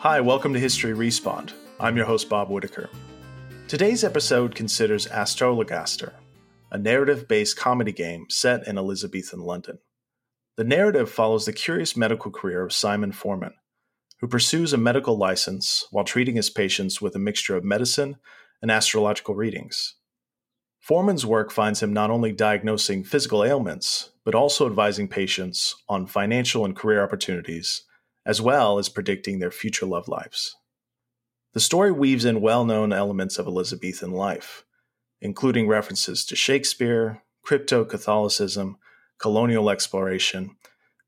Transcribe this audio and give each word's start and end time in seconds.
Hi, 0.00 0.18
welcome 0.18 0.54
to 0.54 0.58
History 0.58 0.94
Respawned. 0.94 1.52
I'm 1.78 1.94
your 1.94 2.06
host, 2.06 2.30
Bob 2.30 2.48
Whitaker. 2.48 2.88
Today's 3.68 4.02
episode 4.02 4.54
considers 4.54 5.06
Astrologaster, 5.06 6.14
a 6.70 6.78
narrative 6.78 7.28
based 7.28 7.58
comedy 7.58 7.92
game 7.92 8.24
set 8.30 8.66
in 8.66 8.78
Elizabethan 8.78 9.40
London. 9.40 9.78
The 10.56 10.64
narrative 10.64 11.10
follows 11.10 11.44
the 11.44 11.52
curious 11.52 11.98
medical 11.98 12.30
career 12.30 12.62
of 12.62 12.72
Simon 12.72 13.12
Forman, 13.12 13.52
who 14.22 14.26
pursues 14.26 14.72
a 14.72 14.78
medical 14.78 15.18
license 15.18 15.84
while 15.90 16.06
treating 16.06 16.36
his 16.36 16.48
patients 16.48 17.02
with 17.02 17.14
a 17.14 17.18
mixture 17.18 17.54
of 17.54 17.62
medicine 17.62 18.16
and 18.62 18.70
astrological 18.70 19.34
readings. 19.34 19.96
Forman's 20.78 21.26
work 21.26 21.52
finds 21.52 21.82
him 21.82 21.92
not 21.92 22.10
only 22.10 22.32
diagnosing 22.32 23.04
physical 23.04 23.44
ailments, 23.44 24.12
but 24.24 24.34
also 24.34 24.64
advising 24.64 25.08
patients 25.08 25.74
on 25.90 26.06
financial 26.06 26.64
and 26.64 26.74
career 26.74 27.04
opportunities, 27.04 27.82
as 28.24 28.40
well 28.40 28.78
as 28.78 28.88
predicting 28.88 29.38
their 29.38 29.50
future 29.50 29.86
love 29.86 30.08
lives. 30.08 30.56
The 31.52 31.60
story 31.60 31.90
weaves 31.90 32.24
in 32.24 32.40
well 32.40 32.64
known 32.64 32.92
elements 32.92 33.38
of 33.38 33.46
Elizabethan 33.46 34.12
life, 34.12 34.64
including 35.20 35.66
references 35.66 36.24
to 36.26 36.36
Shakespeare, 36.36 37.22
crypto 37.42 37.84
Catholicism, 37.84 38.76
colonial 39.18 39.70
exploration, 39.70 40.56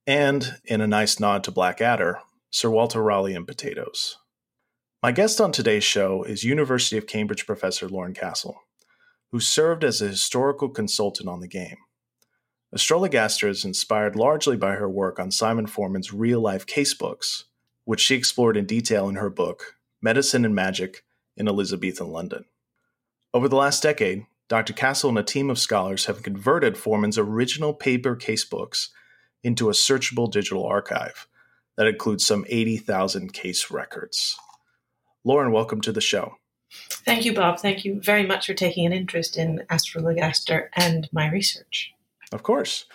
and, 0.06 0.60
in 0.64 0.80
a 0.80 0.86
nice 0.86 1.20
nod 1.20 1.44
to 1.44 1.50
Blackadder, 1.50 2.20
Sir 2.50 2.70
Walter 2.70 3.02
Raleigh 3.02 3.34
and 3.34 3.46
potatoes. 3.46 4.18
My 5.02 5.12
guest 5.12 5.40
on 5.40 5.52
today's 5.52 5.84
show 5.84 6.22
is 6.22 6.44
University 6.44 6.96
of 6.96 7.06
Cambridge 7.06 7.46
professor 7.46 7.88
Lauren 7.88 8.14
Kassell 8.14 8.56
who 9.32 9.40
served 9.40 9.82
as 9.82 10.00
a 10.00 10.08
historical 10.08 10.68
consultant 10.68 11.28
on 11.28 11.40
the 11.40 11.48
game. 11.48 11.78
Astrologaster 12.74 13.50
is 13.50 13.66
inspired 13.66 14.16
largely 14.16 14.56
by 14.56 14.76
her 14.76 14.88
work 14.88 15.20
on 15.20 15.30
Simon 15.30 15.66
Forman's 15.66 16.12
real 16.12 16.40
life 16.40 16.66
casebooks, 16.66 17.44
which 17.84 18.00
she 18.00 18.14
explored 18.14 18.56
in 18.56 18.64
detail 18.64 19.10
in 19.10 19.16
her 19.16 19.28
book, 19.28 19.76
Medicine 20.00 20.46
and 20.46 20.54
Magic 20.54 21.04
in 21.36 21.48
Elizabethan 21.48 22.10
London. 22.10 22.46
Over 23.34 23.46
the 23.48 23.56
last 23.56 23.82
decade, 23.82 24.24
Dr. 24.48 24.72
Kassell 24.72 25.10
and 25.10 25.18
a 25.18 25.22
team 25.22 25.50
of 25.50 25.58
scholars 25.58 26.06
have 26.06 26.22
converted 26.22 26.78
Forman's 26.78 27.18
original 27.18 27.74
paper 27.74 28.16
casebooks 28.16 28.88
into 29.42 29.68
a 29.68 29.72
searchable 29.74 30.30
digital 30.30 30.64
archive 30.64 31.26
that 31.76 31.86
includes 31.86 32.24
some 32.26 32.46
80,000 32.48 33.34
case 33.34 33.70
records. 33.70 34.38
Lauren, 35.24 35.52
welcome 35.52 35.80
to 35.82 35.92
the 35.92 36.00
show. 36.00 36.36
Thank 36.70 37.26
you, 37.26 37.34
Bob. 37.34 37.60
Thank 37.60 37.84
you 37.84 38.00
very 38.00 38.24
much 38.24 38.46
for 38.46 38.54
taking 38.54 38.86
an 38.86 38.92
interest 38.92 39.36
in 39.36 39.62
Astrologaster 39.68 40.68
and 40.74 41.08
my 41.12 41.30
research. 41.30 41.92
Of 42.32 42.42
course. 42.42 42.86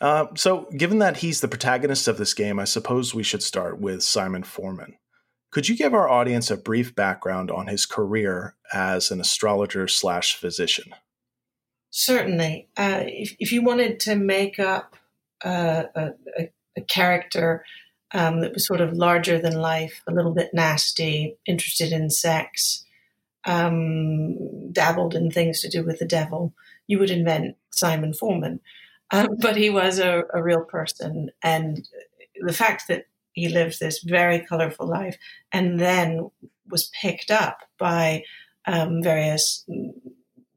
Uh, 0.00 0.26
so, 0.34 0.68
given 0.76 0.98
that 0.98 1.18
he's 1.18 1.40
the 1.40 1.48
protagonist 1.48 2.06
of 2.06 2.18
this 2.18 2.34
game, 2.34 2.58
I 2.58 2.64
suppose 2.64 3.14
we 3.14 3.22
should 3.22 3.42
start 3.42 3.80
with 3.80 4.02
Simon 4.02 4.42
Forman. 4.42 4.96
Could 5.50 5.68
you 5.68 5.76
give 5.76 5.94
our 5.94 6.08
audience 6.08 6.50
a 6.50 6.56
brief 6.56 6.94
background 6.94 7.50
on 7.50 7.66
his 7.66 7.86
career 7.86 8.56
as 8.74 9.10
an 9.10 9.20
astrologer 9.20 9.88
slash 9.88 10.36
physician? 10.36 10.94
Certainly. 11.90 12.68
Uh, 12.76 13.04
if, 13.06 13.34
if, 13.38 13.52
you 13.52 13.62
wanted 13.62 13.98
to 14.00 14.16
make 14.16 14.58
up 14.58 14.96
uh, 15.42 15.84
a, 15.94 16.10
a, 16.76 16.80
character 16.82 17.64
um, 18.12 18.42
that 18.42 18.52
was 18.52 18.66
sort 18.66 18.82
of 18.82 18.92
larger 18.92 19.38
than 19.38 19.58
life, 19.58 20.02
a 20.06 20.12
little 20.12 20.34
bit 20.34 20.50
nasty, 20.52 21.38
interested 21.46 21.92
in 21.92 22.10
sex, 22.10 22.84
um, 23.46 24.72
dabbled 24.72 25.14
in 25.14 25.30
things 25.30 25.62
to 25.62 25.70
do 25.70 25.82
with 25.84 25.98
the 26.00 26.04
devil, 26.04 26.52
you 26.86 26.98
would 26.98 27.10
invent 27.10 27.56
Simon 27.70 28.12
Forman. 28.12 28.60
Um, 29.10 29.28
but 29.40 29.56
he 29.56 29.70
was 29.70 29.98
a, 29.98 30.24
a, 30.32 30.42
real 30.42 30.64
person. 30.64 31.30
And 31.42 31.88
the 32.40 32.52
fact 32.52 32.88
that 32.88 33.06
he 33.32 33.48
lived 33.48 33.78
this 33.78 34.02
very 34.02 34.40
colorful 34.40 34.86
life 34.86 35.16
and 35.52 35.78
then 35.78 36.30
was 36.68 36.90
picked 37.00 37.30
up 37.30 37.60
by 37.78 38.24
um, 38.66 39.02
various 39.02 39.64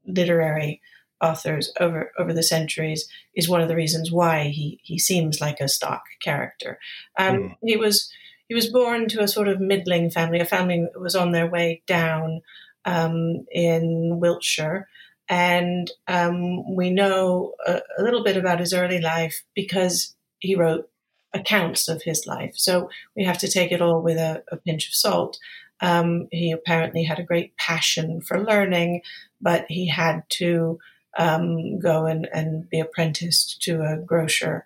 literary 0.08 0.82
authors 1.22 1.72
over 1.80 2.12
over 2.18 2.34
the 2.34 2.42
centuries 2.42 3.08
is 3.36 3.50
one 3.50 3.62
of 3.62 3.68
the 3.68 3.76
reasons 3.76 4.12
why 4.12 4.46
he 4.46 4.80
he 4.84 4.98
seems 4.98 5.42
like 5.42 5.60
a 5.60 5.68
stock 5.68 6.04
character. 6.22 6.80
Um, 7.18 7.38
mm. 7.38 7.56
He 7.62 7.78
was 7.78 8.12
he 8.48 8.56
was 8.56 8.68
born 8.68 9.08
to 9.10 9.22
a 9.22 9.28
sort 9.28 9.48
of 9.48 9.62
middling 9.62 10.10
family, 10.10 10.40
a 10.40 10.46
family 10.46 10.82
that 10.82 11.00
was 11.00 11.16
on 11.16 11.32
their 11.32 11.48
way 11.48 11.84
down 11.86 12.42
um, 12.86 13.46
in 13.52 14.20
Wiltshire. 14.20 14.89
And 15.30 15.92
um, 16.08 16.76
we 16.76 16.90
know 16.90 17.54
a, 17.66 17.82
a, 17.98 18.04
little 18.04 18.24
bit 18.24 18.36
about 18.36 18.60
his 18.60 18.74
early 18.74 19.00
life 19.00 19.44
because 19.54 20.16
he 20.40 20.56
wrote 20.56 20.90
accounts 21.34 21.88
of 21.88 22.02
his 22.02 22.26
life. 22.26 22.54
So 22.56 22.90
we 23.16 23.24
have 23.26 23.38
to 23.40 23.48
take 23.48 23.72
it 23.72 23.82
all 23.82 24.02
with 24.02 24.18
a, 24.18 24.44
a 24.52 24.58
pinch 24.58 24.88
of 24.88 24.96
salt. 24.96 25.38
Um, 25.82 26.28
he 26.32 26.52
apparently 26.52 27.04
had 27.04 27.20
a 27.20 27.24
great 27.24 27.56
passion 27.58 28.22
for 28.22 28.44
learning, 28.44 29.04
but 29.40 29.66
he 29.70 29.88
had 29.88 30.24
to 30.30 30.80
um, 31.18 31.80
go 31.80 32.06
and, 32.06 32.28
and, 32.34 32.70
be 32.70 32.80
apprenticed 32.80 33.62
to 33.64 33.82
a 33.82 33.98
grocer. 33.98 34.66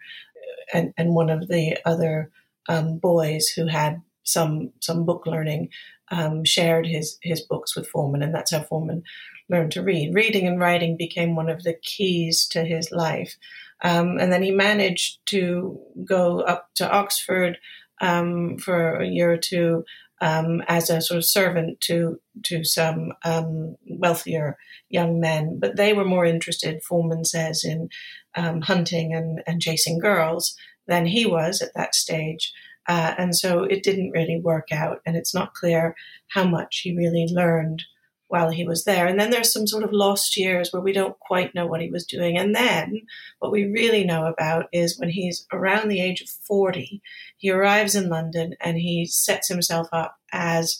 And, 0.73 0.93
and 0.97 1.13
one 1.13 1.29
of 1.29 1.47
the 1.47 1.77
other 1.85 2.31
um, 2.67 2.97
boys 2.97 3.49
who 3.49 3.67
had 3.67 4.01
some 4.23 4.71
some 4.79 5.05
book 5.05 5.25
learning 5.25 5.69
um, 6.11 6.43
shared 6.43 6.85
his 6.85 7.17
his 7.21 7.41
books 7.41 7.75
with 7.75 7.87
Forman, 7.87 8.23
and 8.23 8.33
that's 8.33 8.51
how 8.51 8.61
Forman 8.61 9.03
learned 9.49 9.71
to 9.73 9.83
read. 9.83 10.13
Reading 10.13 10.47
and 10.47 10.59
writing 10.59 10.97
became 10.97 11.35
one 11.35 11.49
of 11.49 11.63
the 11.63 11.75
keys 11.81 12.47
to 12.47 12.63
his 12.63 12.91
life, 12.91 13.35
um, 13.81 14.17
and 14.19 14.31
then 14.31 14.43
he 14.43 14.51
managed 14.51 15.19
to 15.27 15.79
go 16.05 16.41
up 16.41 16.69
to 16.75 16.89
Oxford 16.89 17.57
um, 18.01 18.57
for 18.57 18.97
a 18.97 19.07
year 19.07 19.31
or 19.31 19.37
two 19.37 19.85
um, 20.23 20.61
as 20.69 20.89
a 20.89 21.01
sort 21.01 21.17
of 21.17 21.25
servant 21.25 21.81
to 21.81 22.19
to 22.43 22.63
some 22.63 23.11
um, 23.25 23.75
wealthier 23.87 24.57
young 24.89 25.19
men, 25.19 25.59
but 25.59 25.75
they 25.75 25.91
were 25.91 26.05
more 26.05 26.25
interested, 26.25 26.81
Forman 26.83 27.25
says, 27.25 27.63
in 27.63 27.89
um, 28.35 28.61
hunting 28.61 29.13
and, 29.13 29.43
and 29.45 29.61
chasing 29.61 29.99
girls 29.99 30.55
than 30.87 31.05
he 31.07 31.25
was 31.25 31.61
at 31.61 31.73
that 31.75 31.93
stage. 31.93 32.53
Uh, 32.87 33.15
and 33.17 33.35
so 33.35 33.63
it 33.63 33.83
didn't 33.83 34.11
really 34.11 34.39
work 34.39 34.71
out. 34.71 35.01
And 35.05 35.15
it's 35.15 35.33
not 35.33 35.53
clear 35.53 35.95
how 36.29 36.45
much 36.45 36.81
he 36.83 36.95
really 36.95 37.27
learned 37.31 37.83
while 38.27 38.49
he 38.49 38.65
was 38.65 38.83
there. 38.83 39.05
And 39.05 39.19
then 39.19 39.29
there's 39.29 39.53
some 39.53 39.67
sort 39.67 39.83
of 39.83 39.91
lost 39.91 40.37
years 40.37 40.71
where 40.71 40.81
we 40.81 40.91
don't 40.91 41.19
quite 41.19 41.53
know 41.53 41.67
what 41.67 41.81
he 41.81 41.91
was 41.91 42.05
doing. 42.05 42.35
And 42.35 42.55
then 42.55 43.01
what 43.37 43.51
we 43.51 43.65
really 43.65 44.03
know 44.03 44.25
about 44.25 44.65
is 44.73 44.97
when 44.97 45.09
he's 45.09 45.45
around 45.53 45.89
the 45.89 46.01
age 46.01 46.21
of 46.21 46.29
40, 46.29 47.01
he 47.37 47.51
arrives 47.51 47.93
in 47.93 48.09
London 48.09 48.55
and 48.59 48.77
he 48.77 49.05
sets 49.05 49.49
himself 49.49 49.87
up 49.91 50.15
as 50.31 50.79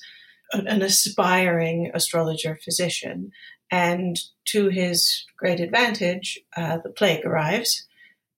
an 0.52 0.82
aspiring 0.82 1.92
astrologer 1.94 2.58
physician. 2.64 3.32
And 3.70 4.20
to 4.46 4.70
his 4.70 5.24
great 5.38 5.60
advantage, 5.60 6.40
uh, 6.58 6.80
the 6.84 6.90
plague 6.90 7.24
arrives 7.24 7.86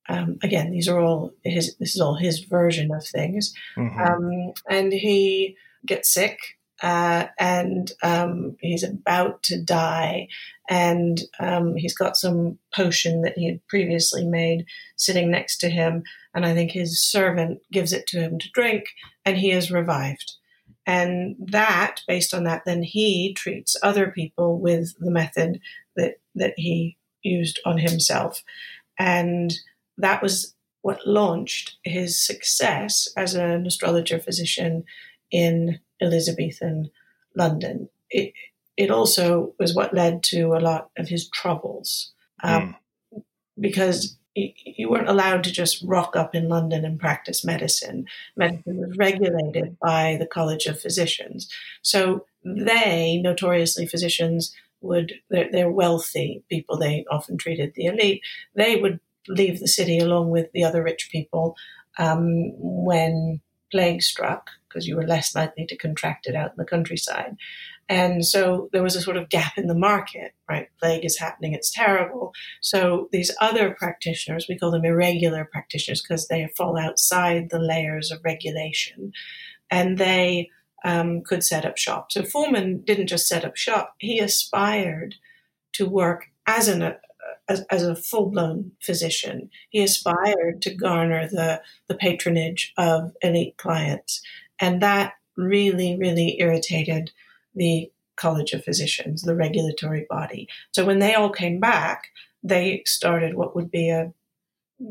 um, 0.08 0.38
again, 0.44 0.72
these 0.72 0.88
are 0.88 1.00
all 1.00 1.32
his. 1.44 1.76
This 1.78 1.96
is 1.96 2.02
all 2.02 2.16
his 2.16 2.40
version 2.40 2.92
of 2.92 3.06
things, 3.06 3.54
mm-hmm. 3.76 4.00
um, 4.00 4.54
and 4.70 4.94
he 4.94 5.58
gets 5.86 6.14
sick, 6.14 6.38
uh, 6.84 7.28
and 7.40 7.92
um, 8.04 8.56
he's 8.60 8.84
about 8.84 9.42
to 9.44 9.62
die, 9.62 10.28
and 10.70 11.22
um, 11.40 11.76
he's 11.76 11.96
got 11.96 12.18
some 12.18 12.60
potion 12.74 13.22
that 13.22 13.38
he 13.38 13.48
had 13.48 13.66
previously 13.68 14.26
made 14.26 14.66
sitting 14.96 15.32
next 15.32 15.58
to 15.58 15.70
him, 15.70 16.04
and 16.36 16.46
I 16.46 16.54
think 16.54 16.72
his 16.72 17.02
servant 17.02 17.62
gives 17.72 17.92
it 17.92 18.06
to 18.08 18.20
him 18.20 18.38
to 18.38 18.52
drink, 18.54 18.86
and 19.26 19.38
he 19.38 19.52
is 19.52 19.72
revived. 19.72 20.34
And 20.86 21.36
that, 21.40 22.02
based 22.08 22.32
on 22.32 22.44
that, 22.44 22.62
then 22.66 22.84
he 22.84 23.34
treats 23.34 23.76
other 23.82 24.12
people 24.12 24.60
with 24.60 24.94
the 25.00 25.10
method 25.10 25.60
that 25.96 26.20
that 26.36 26.54
he 26.58 26.98
used 27.24 27.60
on 27.66 27.80
himself, 27.80 28.44
and 29.00 29.52
that 29.98 30.22
was 30.22 30.54
what 30.82 31.06
launched 31.08 31.78
his 31.84 32.22
success 32.22 33.08
as 33.18 33.34
an 33.34 33.66
astrologer 33.66 34.20
physician 34.20 34.84
in 35.32 35.80
Elizabethan 36.02 36.92
London. 37.36 37.90
It, 38.10 38.34
it 38.78 38.92
also 38.92 39.54
was 39.58 39.74
what 39.74 39.94
led 39.94 40.22
to 40.24 40.54
a 40.54 40.60
lot 40.60 40.90
of 40.98 41.08
his 41.08 41.28
troubles 41.30 42.12
um, 42.44 42.76
mm. 43.14 43.24
because 43.60 44.18
you 44.36 44.90
weren't 44.90 45.10
allowed 45.10 45.44
to 45.46 45.52
just 45.52 45.82
rock 45.84 46.16
up 46.16 46.36
in 46.36 46.50
London 46.50 46.84
and 46.84 47.00
practice 47.00 47.46
medicine. 47.46 48.06
Medicine 48.36 48.78
was 48.78 48.98
regulated 48.98 49.78
by 49.80 50.18
the 50.20 50.28
College 50.28 50.66
of 50.66 50.80
Physicians. 50.80 51.50
So 51.82 52.26
they, 52.44 53.18
notoriously 53.18 53.88
physicians, 53.88 54.54
would, 54.82 55.14
they're, 55.30 55.50
they're 55.52 55.72
wealthy 55.72 56.44
people, 56.50 56.78
they 56.78 57.06
often 57.10 57.38
treated 57.38 57.74
the 57.74 57.86
elite, 57.86 58.22
they 58.56 58.76
would 58.76 59.00
leave 59.28 59.60
the 59.60 59.68
city 59.68 60.00
along 60.00 60.30
with 60.30 60.52
the 60.54 60.64
other 60.64 60.84
rich 60.84 61.10
people 61.12 61.56
um, 61.98 62.52
when 62.56 63.42
plague 63.72 64.02
struck, 64.02 64.50
because 64.68 64.88
you 64.88 64.96
were 64.96 65.08
less 65.08 65.36
likely 65.36 65.66
to 65.66 65.78
contract 65.78 66.28
it 66.28 66.36
out 66.36 66.52
in 66.52 66.58
the 66.58 66.66
countryside. 66.66 67.36
And 67.88 68.26
so 68.26 68.70
there 68.74 68.82
was 68.82 68.96
a 68.96 69.02
sort 69.02 69.18
of 69.18 69.30
gap 69.30 69.58
in 69.58 69.68
the 69.68 69.76
market, 69.76 70.34
right? 70.50 70.70
Plague 70.80 71.06
is 71.06 71.20
happening, 71.20 71.54
it's 71.54 71.72
terrible. 71.72 72.34
So 72.62 73.10
these 73.12 73.32
other 73.40 73.76
practitioners, 73.78 74.48
we 74.50 74.58
call 74.58 74.72
them 74.72 74.86
irregular 74.86 75.46
practitioners 75.46 76.02
because 76.02 76.28
they 76.28 76.50
fall 76.58 76.78
outside 76.78 77.50
the 77.50 77.60
layers 77.60 78.12
of 78.12 78.22
regulation. 78.24 79.12
And 79.70 79.98
they 79.98 80.50
um, 80.84 81.22
could 81.22 81.44
set 81.44 81.66
up 81.66 81.78
shop. 81.78 82.12
So 82.12 82.24
Forman 82.24 82.82
didn't 82.82 83.08
just 83.08 83.28
set 83.28 83.44
up 83.44 83.56
shop; 83.56 83.96
he 83.98 84.20
aspired 84.20 85.16
to 85.74 85.88
work 85.88 86.28
as 86.48 86.68
an 86.68 86.96
as, 87.48 87.62
as, 87.70 87.84
a 87.84 87.96
full 87.96 88.30
blown 88.30 88.72
physician. 88.82 89.50
He 89.70 89.84
aspired 89.84 90.62
to 90.62 90.74
garner 90.74 91.28
the 91.28 91.62
the 91.88 91.96
patronage 91.96 92.74
of 92.78 93.14
elite 93.22 93.58
clients, 93.58 94.22
and 94.60 94.82
that 94.82 95.14
really 95.38 95.98
really 95.98 96.40
irritated 96.40 97.12
the 97.54 97.92
College 98.16 98.54
of 98.54 98.64
Physicians, 98.64 99.22
the 99.22 99.36
regulatory 99.36 100.06
body. 100.10 100.48
So 100.72 100.86
when 100.86 101.00
they 101.00 101.14
all 101.14 101.30
came 101.30 101.60
back, 101.60 102.08
they 102.44 102.84
started 102.86 103.36
what 103.36 103.56
would 103.56 103.70
be 103.72 103.90
a 103.90 104.14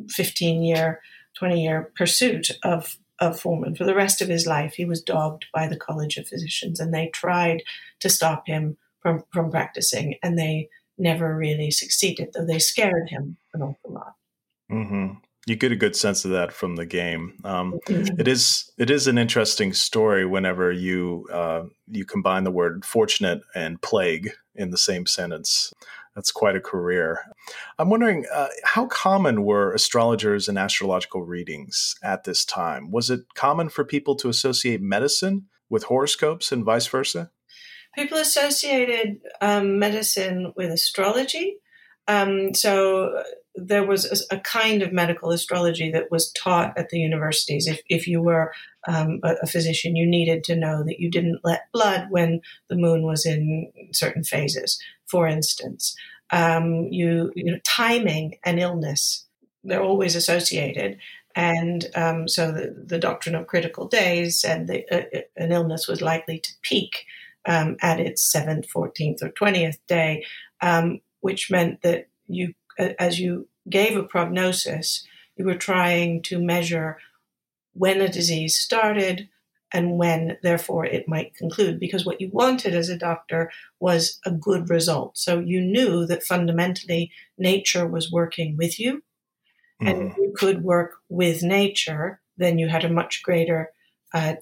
15 0.09 0.63
year, 0.63 1.01
20 1.39 1.63
year 1.63 1.93
pursuit 1.97 2.51
of 2.63 2.97
of 3.21 3.39
Forman. 3.39 3.77
For 3.77 3.85
the 3.85 3.95
rest 3.95 4.21
of 4.21 4.29
his 4.29 4.47
life, 4.47 4.75
he 4.75 4.85
was 4.85 5.03
dogged 5.03 5.47
by 5.55 5.69
the 5.69 5.77
College 5.77 6.17
of 6.17 6.27
Physicians, 6.27 6.81
and 6.81 6.93
they 6.93 7.09
tried 7.09 7.63
to 8.01 8.09
stop 8.09 8.47
him 8.47 8.77
from, 9.01 9.23
from 9.33 9.51
practicing, 9.51 10.17
and 10.23 10.39
they 10.39 10.69
never 10.99 11.37
really 11.37 11.71
succeeded, 11.71 12.29
though 12.35 12.47
they 12.47 12.59
scared 12.59 13.09
him 13.09 13.37
an 13.53 13.63
awful 13.63 13.93
lot. 13.93 14.15
Mm-hmm. 14.71 15.19
You 15.47 15.57
get 15.57 15.73
a 15.73 15.77
good 15.77 15.95
sense 15.95 16.25
of 16.25 16.31
that 16.31 16.53
from 16.53 16.77
the 16.77 16.87
game. 16.87 17.35
Um, 17.45 17.79
mm-hmm. 17.87 18.19
it 18.19 18.27
is 18.27 18.71
it 18.79 18.91
is 18.91 19.07
an 19.07 19.19
interesting 19.19 19.73
story 19.75 20.25
whenever 20.25 20.73
you 20.73 21.27
uh, 21.31 21.65
you 21.87 22.07
combine 22.07 22.45
the 22.45 22.51
word 22.51 22.85
fortunate 22.85 23.43
and 23.55 23.81
plague 23.83 24.33
in 24.55 24.71
the 24.71 24.79
same 24.79 25.07
sentence. 25.07 25.73
That's 26.15 26.31
quite 26.31 26.55
a 26.57 26.61
career. 26.61 27.21
I'm 27.79 27.91
wondering 27.91 28.25
uh, 28.33 28.49
how 28.63 28.87
common 28.87 29.45
were 29.45 29.75
astrologers 29.75 30.49
and 30.49 30.57
astrological 30.57 31.23
readings 31.23 31.97
at 32.05 32.23
this 32.23 32.45
time? 32.45 32.93
Was 32.93 33.11
it 33.11 33.23
common 33.35 33.69
for 33.69 33.85
people 33.85 34.15
to 34.17 34.29
associate 34.29 34.81
medicine 34.81 35.47
with 35.69 35.85
horoscopes 35.85 36.53
and 36.53 36.65
vice 36.65 36.87
versa? 36.87 37.33
People 37.95 38.19
associated 38.19 39.21
um, 39.41 39.79
medicine 39.79 40.53
with 40.57 40.71
astrology. 40.71 41.59
Um, 42.07 42.55
so 42.55 43.23
there 43.55 43.87
was 43.87 44.27
a, 44.31 44.37
a, 44.37 44.41
kind 44.41 44.83
of 44.83 44.93
medical 44.93 45.31
astrology 45.31 45.91
that 45.93 46.11
was 46.11 46.33
taught 46.33 46.77
at 46.77 46.91
the 46.91 46.99
universities. 46.99 47.67
If, 47.67 47.81
if 47.89 48.07
you 48.07 48.21
were 48.21 48.53
um, 48.89 49.21
a, 49.23 49.37
a, 49.43 49.47
physician, 49.47 49.97
you 49.97 50.07
needed 50.07 50.45
to 50.45 50.57
know 50.57 50.83
that 50.85 50.99
you 50.99 51.11
didn't 51.11 51.41
let 51.45 51.73
blood 51.73 52.09
when 52.11 52.41
the 52.69 52.77
moon 52.77 53.05
was 53.05 53.25
in 53.25 53.73
certain 53.93 54.25
phases, 54.25 54.79
for 55.07 55.27
instance. 55.27 55.97
Um, 56.31 56.89
you, 56.91 57.33
you 57.37 57.45
know, 57.45 57.59
timing 57.65 58.39
and 58.45 58.59
illness, 58.59 59.25
they're 59.63 59.83
always 59.83 60.17
associated. 60.17 60.99
And 61.37 61.87
um, 61.95 62.29
so 62.29 62.53
the, 62.53 62.85
the, 62.87 62.99
doctrine 62.99 63.35
of 63.35 63.47
critical 63.47 63.89
days 63.89 64.45
and 64.45 64.69
that 64.69 64.85
uh, 64.91 65.21
an 65.37 65.53
illness 65.53 65.89
was 65.89 66.01
likely 66.01 66.39
to 66.39 66.51
peak 66.63 67.07
um, 67.47 67.77
at 67.83 68.01
its 68.01 68.33
7th, 68.35 68.67
14th, 68.69 69.23
or 69.23 69.31
20th 69.31 69.79
day, 69.87 70.25
um, 70.61 71.01
which 71.21 71.51
meant 71.51 71.83
that 71.83 72.09
you 72.27 72.55
as 72.79 73.21
you 73.21 73.49
gave 73.69 73.97
a 73.97 74.03
prognosis, 74.03 75.07
you 75.37 75.45
were 75.45 75.55
trying 75.55 76.23
to 76.23 76.41
measure 76.41 76.99
when 77.73 78.01
a 78.01 78.09
disease 78.09 78.59
started 78.59 79.29
and 79.73 79.99
when, 79.99 80.39
therefore, 80.43 80.87
it 80.87 81.09
might 81.09 81.35
conclude. 81.35 81.81
Because 81.81 82.07
what 82.07 82.21
you 82.21 82.31
wanted 82.33 82.75
as 82.75 82.89
a 82.89 82.97
doctor 82.97 83.51
was 83.81 84.21
a 84.25 84.31
good 84.31 84.71
result. 84.71 85.19
So 85.19 85.41
you 85.41 85.61
knew 85.61 86.07
that 86.07 86.23
fundamentally 86.23 87.11
nature 87.37 87.87
was 87.87 88.13
working 88.13 88.57
with 88.57 88.79
you, 88.79 89.03
mm-hmm. 89.83 89.89
and 89.89 90.11
if 90.11 90.17
you 90.17 90.33
could 90.37 90.63
work 90.63 90.93
with 91.09 91.43
nature, 91.43 92.21
then 92.37 92.59
you 92.59 92.69
had 92.69 92.85
a 92.85 92.93
much 92.93 93.23
greater 93.25 93.71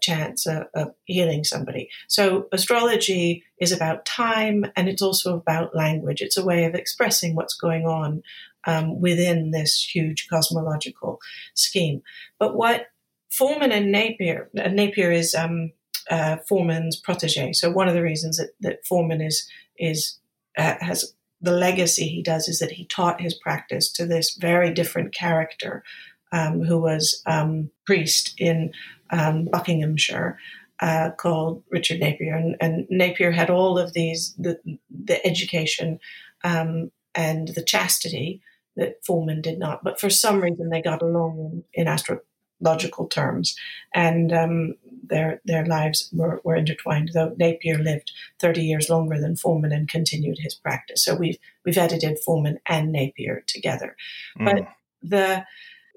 chance 0.01 0.47
of, 0.47 0.65
of, 0.75 0.95
healing 1.05 1.45
somebody. 1.45 1.89
So 2.09 2.47
astrology 2.53 3.43
is 3.59 3.73
about 3.73 4.05
time 4.05 4.67
and 4.77 4.89
it's 4.89 5.03
also 5.03 5.37
about 5.37 5.75
language. 5.75 6.21
It's 6.21 6.37
a 6.37 6.45
way 6.45 6.65
of 6.65 6.75
expressing 6.75 7.35
what's 7.35 7.55
going 7.55 7.87
on 7.87 8.23
um, 8.67 9.01
within 9.01 9.51
this 9.51 9.83
huge 9.83 10.29
cosmological 10.29 11.21
scheme. 11.55 12.03
But 12.39 12.55
what 12.55 12.87
Forman 13.31 13.73
and 13.73 13.91
Napier, 13.91 14.51
uh, 14.59 14.69
Napier 14.69 15.11
is 15.11 15.35
um, 15.35 15.73
uh, 16.11 16.37
Forman's 16.49 16.97
protege. 16.97 17.53
So 17.53 17.71
one 17.71 17.89
of 17.89 17.95
the 17.95 18.03
reasons 18.03 18.37
that, 18.37 18.51
that 18.61 18.85
Forman 18.87 19.21
is 19.21 19.49
is 19.79 20.19
uh, 20.59 20.75
has 20.81 21.15
the 21.41 21.53
legacy 21.53 22.07
he 22.09 22.23
does 22.23 22.47
is 22.47 22.59
that 22.61 22.73
he 22.73 22.85
taught 22.87 23.21
his 23.21 23.35
practice 23.35 23.91
to 23.93 24.07
this 24.07 24.37
very 24.37 24.73
different 24.73 25.15
character 25.15 25.83
um, 26.31 26.63
who 26.63 26.79
was 26.79 27.23
um, 27.27 27.71
priest 27.85 28.35
in 28.39 28.73
um, 29.13 29.47
Buckinghamshire. 29.47 30.39
Uh, 30.81 31.13
called 31.13 31.63
Richard 31.71 32.01
Napier, 32.01 32.35
and, 32.35 32.57
and, 32.61 32.89
Napier 32.91 33.31
had 33.31 33.51
all 33.51 33.79
of 33.79 33.93
these 33.93 34.35
the, 34.37 34.59
the 34.91 35.25
education 35.25 36.01
um, 36.43 36.91
and 37.15 37.49
the 37.49 37.63
chastity 37.63 38.43
that 38.77 39.05
Forman 39.05 39.43
did 39.43 39.59
not. 39.59 39.85
But 39.85 40.01
for 40.01 40.11
some 40.11 40.41
reason, 40.41 40.71
they 40.71 40.83
got 40.83 41.03
along 41.03 41.63
in, 41.73 41.83
in 41.83 41.89
astrological 41.89 43.07
terms, 43.07 43.57
and 43.95 44.33
um, 44.33 44.75
their 45.03 45.41
their 45.45 45.67
lives 45.67 46.09
were, 46.13 46.41
were 46.45 46.57
intertwined. 46.57 47.11
Though 47.13 47.35
Napier 47.39 47.79
lived 47.79 48.13
thirty 48.41 48.65
years 48.65 48.89
longer 48.89 49.21
than 49.21 49.37
Forman 49.37 49.73
and 49.73 49.89
continued 49.89 50.39
his 50.41 50.55
practice, 50.55 51.05
so 51.05 51.15
we've 51.15 51.39
we've 51.65 51.79
edited 51.79 52.19
Forman 52.19 52.61
and 52.67 52.93
Napier 52.93 53.45
together. 53.47 53.97
Mm. 54.39 54.45
But 54.45 54.69
the 55.03 55.45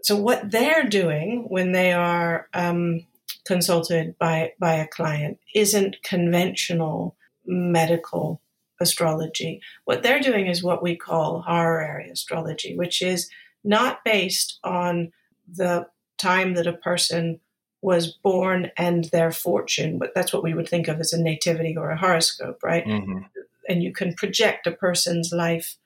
so 0.06 0.16
what 0.16 0.52
they're 0.52 0.84
doing 0.84 1.46
when 1.48 1.72
they 1.72 1.92
are 1.92 2.48
um, 2.54 3.08
consulted 3.44 4.16
by 4.20 4.52
by 4.60 4.76
a 4.76 4.88
client 4.88 5.40
isn't 5.56 6.04
conventional 6.04 7.16
medical 7.44 8.40
astrology. 8.80 9.62
What 9.86 10.04
they're 10.04 10.20
doing 10.20 10.46
is 10.46 10.62
what 10.62 10.84
we 10.84 10.96
call 10.96 11.42
horary 11.42 12.12
astrology, 12.12 12.78
which 12.78 13.02
is 13.02 13.32
not 13.64 14.06
based 14.06 14.60
on 14.64 15.12
the 15.52 15.88
time 16.20 16.54
that 16.54 16.68
a 16.68 16.74
person 16.74 17.40
was 17.82 18.16
born 18.24 18.70
and 18.78 19.06
their 19.06 19.32
fortune, 19.32 19.98
but 19.98 20.12
that's 20.14 20.32
what 20.32 20.44
we 20.44 20.54
would 20.54 20.70
think 20.70 20.88
of 20.88 21.00
as 21.00 21.14
a 21.14 21.20
nativity 21.20 21.76
or 21.76 21.90
a 21.90 21.98
horoscope, 21.98 22.62
right? 22.62 22.86
Mm-hmm. 22.86 23.22
And 23.68 23.82
you 23.82 23.92
can 23.92 24.14
project 24.14 24.68
a 24.68 24.72
person's 24.72 25.32
life 25.32 25.78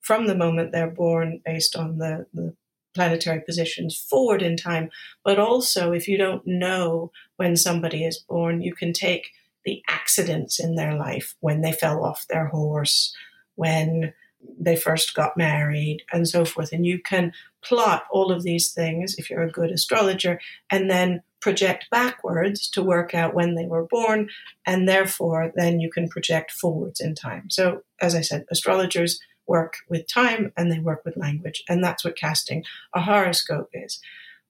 from 0.00 0.26
the 0.26 0.34
moment 0.34 0.72
they're 0.72 0.90
born 0.90 1.40
based 1.44 1.76
on 1.76 1.98
the, 1.98 2.26
the 2.34 2.56
planetary 2.94 3.40
positions 3.40 3.96
forward 3.96 4.42
in 4.42 4.56
time. 4.56 4.90
But 5.24 5.38
also, 5.38 5.92
if 5.92 6.08
you 6.08 6.18
don't 6.18 6.46
know 6.46 7.12
when 7.36 7.56
somebody 7.56 8.04
is 8.04 8.18
born, 8.18 8.62
you 8.62 8.74
can 8.74 8.92
take 8.92 9.30
the 9.64 9.82
accidents 9.88 10.58
in 10.58 10.74
their 10.74 10.94
life 10.94 11.34
when 11.40 11.60
they 11.60 11.72
fell 11.72 12.04
off 12.04 12.26
their 12.28 12.46
horse, 12.46 13.14
when 13.56 14.14
they 14.58 14.76
first 14.76 15.14
got 15.14 15.36
married, 15.36 16.02
and 16.12 16.26
so 16.26 16.44
forth. 16.44 16.72
And 16.72 16.86
you 16.86 16.98
can 16.98 17.32
plot 17.62 18.04
all 18.10 18.32
of 18.32 18.42
these 18.42 18.72
things 18.72 19.16
if 19.18 19.28
you're 19.28 19.42
a 19.42 19.50
good 19.50 19.70
astrologer, 19.70 20.40
and 20.70 20.90
then 20.90 21.22
project 21.40 21.86
backwards 21.90 22.68
to 22.70 22.82
work 22.82 23.14
out 23.14 23.34
when 23.34 23.54
they 23.54 23.66
were 23.66 23.84
born, 23.84 24.28
and 24.66 24.88
therefore 24.88 25.52
then 25.56 25.80
you 25.80 25.90
can 25.90 26.08
project 26.08 26.50
forwards 26.50 27.00
in 27.00 27.14
time. 27.14 27.50
So, 27.50 27.82
as 28.00 28.14
I 28.14 28.20
said, 28.20 28.44
astrologers 28.50 29.20
work 29.50 29.78
with 29.88 30.06
time 30.06 30.52
and 30.56 30.70
they 30.70 30.78
work 30.78 31.04
with 31.04 31.16
language. 31.16 31.64
And 31.68 31.82
that's 31.82 32.04
what 32.04 32.16
casting 32.16 32.62
a 32.94 33.00
horoscope 33.00 33.68
is. 33.72 34.00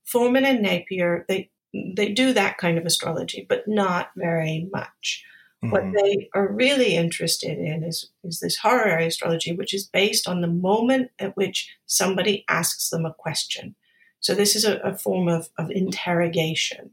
Forman 0.04 0.44
and 0.44 0.60
Napier, 0.60 1.24
they, 1.26 1.50
they 1.96 2.12
do 2.12 2.34
that 2.34 2.58
kind 2.58 2.76
of 2.76 2.84
astrology, 2.84 3.46
but 3.48 3.66
not 3.66 4.10
very 4.14 4.68
much. 4.70 5.24
Mm-hmm. 5.64 5.72
What 5.72 5.84
they 5.94 6.28
are 6.34 6.52
really 6.52 6.96
interested 6.96 7.58
in 7.58 7.82
is, 7.82 8.10
is 8.22 8.40
this 8.40 8.58
horary 8.58 9.06
astrology, 9.06 9.52
which 9.56 9.72
is 9.72 9.86
based 9.86 10.28
on 10.28 10.42
the 10.42 10.54
moment 10.70 11.10
at 11.18 11.34
which 11.34 11.74
somebody 11.86 12.44
asks 12.48 12.90
them 12.90 13.06
a 13.06 13.14
question. 13.14 13.74
So 14.20 14.34
this 14.34 14.54
is 14.54 14.66
a, 14.66 14.76
a 14.80 14.98
form 14.98 15.28
of, 15.28 15.48
of 15.56 15.70
interrogation. 15.70 16.90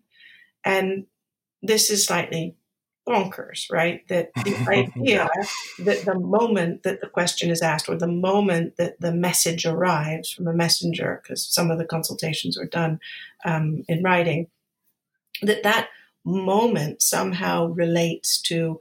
And 0.63 1.07
this 1.61 1.89
is 1.89 2.05
slightly 2.05 2.55
bonkers, 3.07 3.71
right? 3.71 4.07
That 4.09 4.31
the 4.43 4.55
idea 4.69 5.29
that 5.79 6.05
the 6.05 6.19
moment 6.19 6.83
that 6.83 7.01
the 7.01 7.07
question 7.07 7.49
is 7.49 7.61
asked 7.61 7.89
or 7.89 7.95
the 7.95 8.07
moment 8.07 8.77
that 8.77 8.99
the 8.99 9.13
message 9.13 9.65
arrives 9.65 10.31
from 10.31 10.47
a 10.47 10.53
messenger, 10.53 11.21
because 11.21 11.43
some 11.43 11.71
of 11.71 11.77
the 11.77 11.85
consultations 11.85 12.57
are 12.57 12.65
done 12.65 12.99
um, 13.45 13.83
in 13.87 14.03
writing, 14.03 14.47
that 15.41 15.63
that 15.63 15.89
moment 16.25 17.01
somehow 17.01 17.67
relates 17.67 18.41
to 18.41 18.79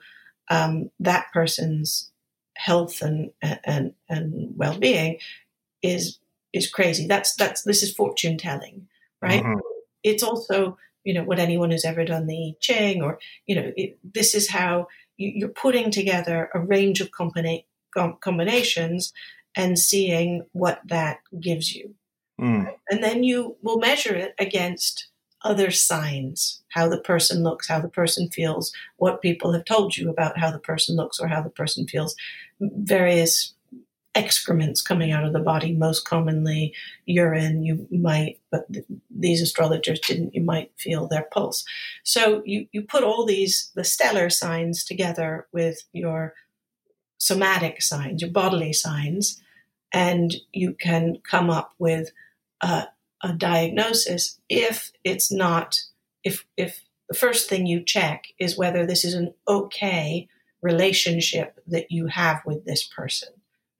um, 0.50 0.90
that 1.00 1.26
person's 1.32 2.10
health 2.56 3.02
and 3.02 3.30
and 3.42 3.92
and 4.08 4.52
well-being 4.56 5.18
is 5.82 6.18
is 6.52 6.68
crazy. 6.68 7.06
That's 7.06 7.34
that's 7.34 7.62
this 7.62 7.82
is 7.82 7.94
fortune 7.94 8.38
telling, 8.38 8.88
right? 9.22 9.42
Mm-hmm. 9.42 9.60
It's 10.02 10.22
also 10.22 10.78
you 11.06 11.14
know 11.14 11.24
what 11.24 11.38
anyone 11.38 11.70
who's 11.70 11.84
ever 11.84 12.04
done 12.04 12.26
the 12.26 12.50
I 12.50 12.54
Ching 12.60 13.02
or 13.02 13.18
you 13.46 13.54
know 13.54 13.72
it, 13.76 13.98
this 14.02 14.34
is 14.34 14.50
how 14.50 14.88
you, 15.16 15.46
are 15.46 15.48
putting 15.48 15.90
together 15.90 16.50
a 16.52 16.60
range 16.60 17.00
of 17.00 17.10
combina- 17.10 17.64
combinations 18.20 19.12
and 19.56 19.78
seeing 19.78 20.44
what 20.52 20.80
that 20.84 21.20
gives 21.40 21.74
you, 21.74 21.94
mm. 22.40 22.70
and 22.90 23.02
then 23.02 23.22
you 23.22 23.56
will 23.62 23.78
measure 23.78 24.14
it 24.14 24.34
against 24.38 25.08
other 25.42 25.70
signs, 25.70 26.62
how 26.70 26.88
the 26.88 27.00
person 27.00 27.42
looks, 27.44 27.68
how 27.68 27.80
the 27.80 27.88
person 27.88 28.28
feels, 28.28 28.72
what 28.96 29.22
people 29.22 29.52
have 29.52 29.64
told 29.64 29.96
you 29.96 30.10
about 30.10 30.38
how 30.38 30.50
the 30.50 30.58
person 30.58 30.96
looks 30.96 31.20
or 31.20 31.28
how 31.28 31.40
the 31.40 31.50
person 31.50 31.86
feels, 31.86 32.16
various 32.60 33.54
excrements 34.16 34.80
coming 34.80 35.12
out 35.12 35.24
of 35.24 35.34
the 35.34 35.38
body, 35.38 35.72
most 35.72 36.06
commonly 36.06 36.74
urine. 37.04 37.62
You 37.62 37.86
might, 37.90 38.40
but 38.50 38.72
th- 38.72 38.86
these 39.10 39.42
astrologers 39.42 40.00
didn't, 40.00 40.34
you 40.34 40.42
might 40.42 40.72
feel 40.76 41.06
their 41.06 41.28
pulse. 41.32 41.64
So 42.02 42.42
you, 42.46 42.66
you 42.72 42.82
put 42.82 43.04
all 43.04 43.26
these, 43.26 43.70
the 43.74 43.84
stellar 43.84 44.30
signs 44.30 44.84
together 44.84 45.46
with 45.52 45.82
your 45.92 46.34
somatic 47.18 47.82
signs, 47.82 48.22
your 48.22 48.30
bodily 48.30 48.72
signs, 48.72 49.42
and 49.92 50.34
you 50.52 50.72
can 50.72 51.18
come 51.22 51.50
up 51.50 51.74
with 51.78 52.10
a, 52.62 52.86
a 53.22 53.32
diagnosis 53.34 54.40
if 54.48 54.92
it's 55.04 55.30
not, 55.30 55.78
if, 56.24 56.46
if 56.56 56.82
the 57.08 57.14
first 57.14 57.48
thing 57.48 57.66
you 57.66 57.82
check 57.82 58.24
is 58.38 58.58
whether 58.58 58.86
this 58.86 59.04
is 59.04 59.14
an 59.14 59.34
okay 59.46 60.26
relationship 60.62 61.60
that 61.66 61.90
you 61.90 62.06
have 62.06 62.40
with 62.46 62.64
this 62.64 62.82
person 62.82 63.28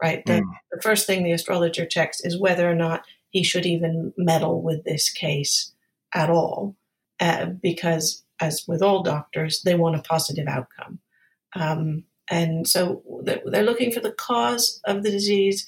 right? 0.03 0.25
The, 0.27 0.41
mm. 0.41 0.51
the 0.71 0.83
first 0.83 1.07
thing 1.07 1.25
the 1.25 1.33
astrologer 1.33 1.87
checks 1.87 2.21
is 2.21 2.39
whether 2.39 2.71
or 2.71 2.75
not 2.75 3.05
he 3.31 3.43
should 3.43 3.67
even 3.67 4.13
meddle 4.17 4.63
with 4.63 4.85
this 4.85 5.11
case 5.11 5.73
at 6.15 6.31
all, 6.31 6.77
uh, 7.21 7.47
because 7.47 8.25
as 8.41 8.65
with 8.69 8.83
all 8.83 9.03
doctors, 9.03 9.63
they 9.63 9.75
want 9.75 9.97
a 9.97 10.03
positive 10.03 10.47
outcome. 10.47 11.01
Um, 11.55 12.05
and 12.31 12.67
so 12.67 13.03
they're 13.23 13.63
looking 13.63 13.93
for 13.93 14.01
the 14.01 14.13
cause 14.13 14.81
of 14.85 15.03
the 15.03 15.11
disease. 15.11 15.67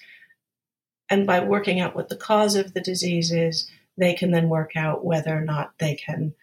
And 1.08 1.26
by 1.26 1.40
working 1.40 1.80
out 1.80 1.94
what 1.94 2.08
the 2.08 2.16
cause 2.16 2.56
of 2.56 2.75
the 2.75 2.80
disease 2.80 3.32
is, 3.32 3.70
they 3.97 4.14
can 4.14 4.30
then 4.30 4.49
work 4.49 4.73
out 4.76 5.04
whether 5.04 5.37
or 5.37 5.40
not 5.40 5.73
they 5.78 5.94
can 5.94 6.35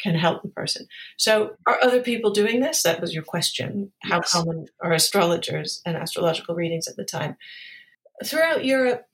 can 0.00 0.14
help 0.14 0.42
the 0.42 0.48
person. 0.48 0.86
So, 1.16 1.56
are 1.66 1.78
other 1.82 2.02
people 2.02 2.30
doing 2.30 2.60
this? 2.60 2.82
That 2.82 3.00
was 3.00 3.14
your 3.14 3.22
question. 3.22 3.92
How 4.02 4.16
yes. 4.16 4.32
common 4.32 4.66
are 4.82 4.92
astrologers 4.92 5.80
and 5.86 5.96
astrological 5.96 6.54
readings 6.54 6.88
at 6.88 6.96
the 6.96 7.04
time? 7.04 7.36
Throughout 8.24 8.64
Europe, 8.64 9.06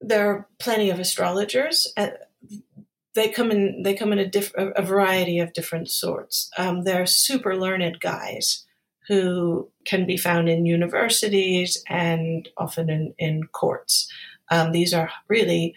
there 0.00 0.28
are 0.30 0.48
plenty 0.58 0.90
of 0.90 0.98
astrologers. 0.98 1.92
They 3.14 3.28
come 3.28 3.50
in. 3.50 3.82
They 3.82 3.94
come 3.94 4.12
in 4.12 4.18
a, 4.18 4.26
diff- 4.26 4.54
a 4.56 4.82
variety 4.82 5.38
of 5.38 5.52
different 5.52 5.90
sorts. 5.90 6.50
Um, 6.56 6.84
they're 6.84 7.06
super 7.06 7.56
learned 7.56 8.00
guys 8.00 8.64
who 9.08 9.68
can 9.84 10.06
be 10.06 10.16
found 10.16 10.48
in 10.48 10.64
universities 10.64 11.82
and 11.88 12.48
often 12.56 12.88
in, 12.88 13.14
in 13.18 13.44
courts. 13.48 14.10
Um, 14.50 14.72
these 14.72 14.94
are 14.94 15.10
really 15.28 15.74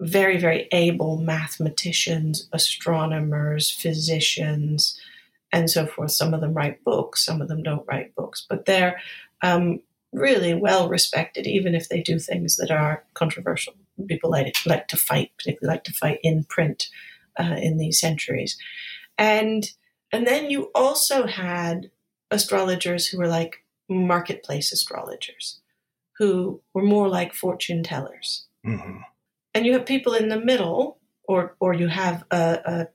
very, 0.00 0.38
very 0.38 0.68
able 0.72 1.18
mathematicians, 1.18 2.48
astronomers, 2.52 3.70
physicians, 3.70 4.98
and 5.52 5.70
so 5.70 5.86
forth. 5.86 6.10
Some 6.10 6.34
of 6.34 6.40
them 6.40 6.54
write 6.54 6.84
books, 6.84 7.24
some 7.24 7.40
of 7.40 7.48
them 7.48 7.62
don't 7.62 7.86
write 7.88 8.14
books, 8.14 8.44
but 8.48 8.66
they're 8.66 9.00
um, 9.42 9.80
really 10.12 10.54
well 10.54 10.88
respected, 10.88 11.46
even 11.46 11.74
if 11.74 11.88
they 11.88 12.02
do 12.02 12.18
things 12.18 12.56
that 12.56 12.70
are 12.70 13.04
controversial. 13.14 13.74
People 14.06 14.30
like, 14.30 14.54
like 14.66 14.88
to 14.88 14.96
fight, 14.96 15.30
particularly 15.38 15.74
like 15.74 15.84
to 15.84 15.92
fight 15.92 16.18
in 16.22 16.44
print 16.44 16.88
uh, 17.38 17.56
in 17.58 17.78
these 17.78 17.98
centuries. 17.98 18.58
And 19.18 19.70
and 20.12 20.26
then 20.26 20.50
you 20.50 20.70
also 20.74 21.26
had 21.26 21.90
astrologers 22.30 23.08
who 23.08 23.18
were 23.18 23.26
like 23.26 23.64
marketplace 23.88 24.72
astrologers, 24.72 25.60
who 26.18 26.60
were 26.74 26.82
more 26.82 27.08
like 27.08 27.34
fortune 27.34 27.82
tellers. 27.82 28.46
Mm-hmm 28.64 28.98
and 29.56 29.64
you 29.64 29.72
have 29.72 29.86
people 29.86 30.12
in 30.12 30.28
the 30.28 30.38
middle, 30.38 30.98
or 31.24 31.56
or 31.60 31.72
you 31.72 31.88
have 31.88 32.24
a, 32.30 32.86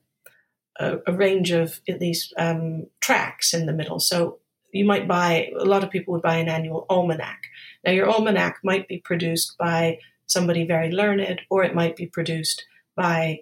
a, 0.80 1.00
a 1.08 1.14
range 1.14 1.50
of 1.50 1.82
at 1.90 2.00
least 2.00 2.36
um, 2.38 2.86
tracks 3.00 3.52
in 3.52 3.66
the 3.66 3.74
middle. 3.74 4.00
So 4.00 4.38
you 4.72 4.86
might 4.86 5.08
buy 5.08 5.52
a 5.60 5.66
lot 5.66 5.84
of 5.84 5.90
people 5.90 6.14
would 6.14 6.22
buy 6.22 6.38
an 6.38 6.50
annual 6.50 6.86
almanac. 6.88 7.42
Now 7.84 7.94
your 7.94 8.08
almanac 8.08 8.60
might 8.64 8.88
be 8.88 9.00
produced 9.00 9.58
by 9.58 9.98
somebody 10.28 10.64
very 10.64 10.92
learned, 10.92 11.42
or 11.50 11.64
it 11.64 11.74
might 11.74 11.96
be 11.96 12.06
produced 12.06 12.64
by 12.96 13.40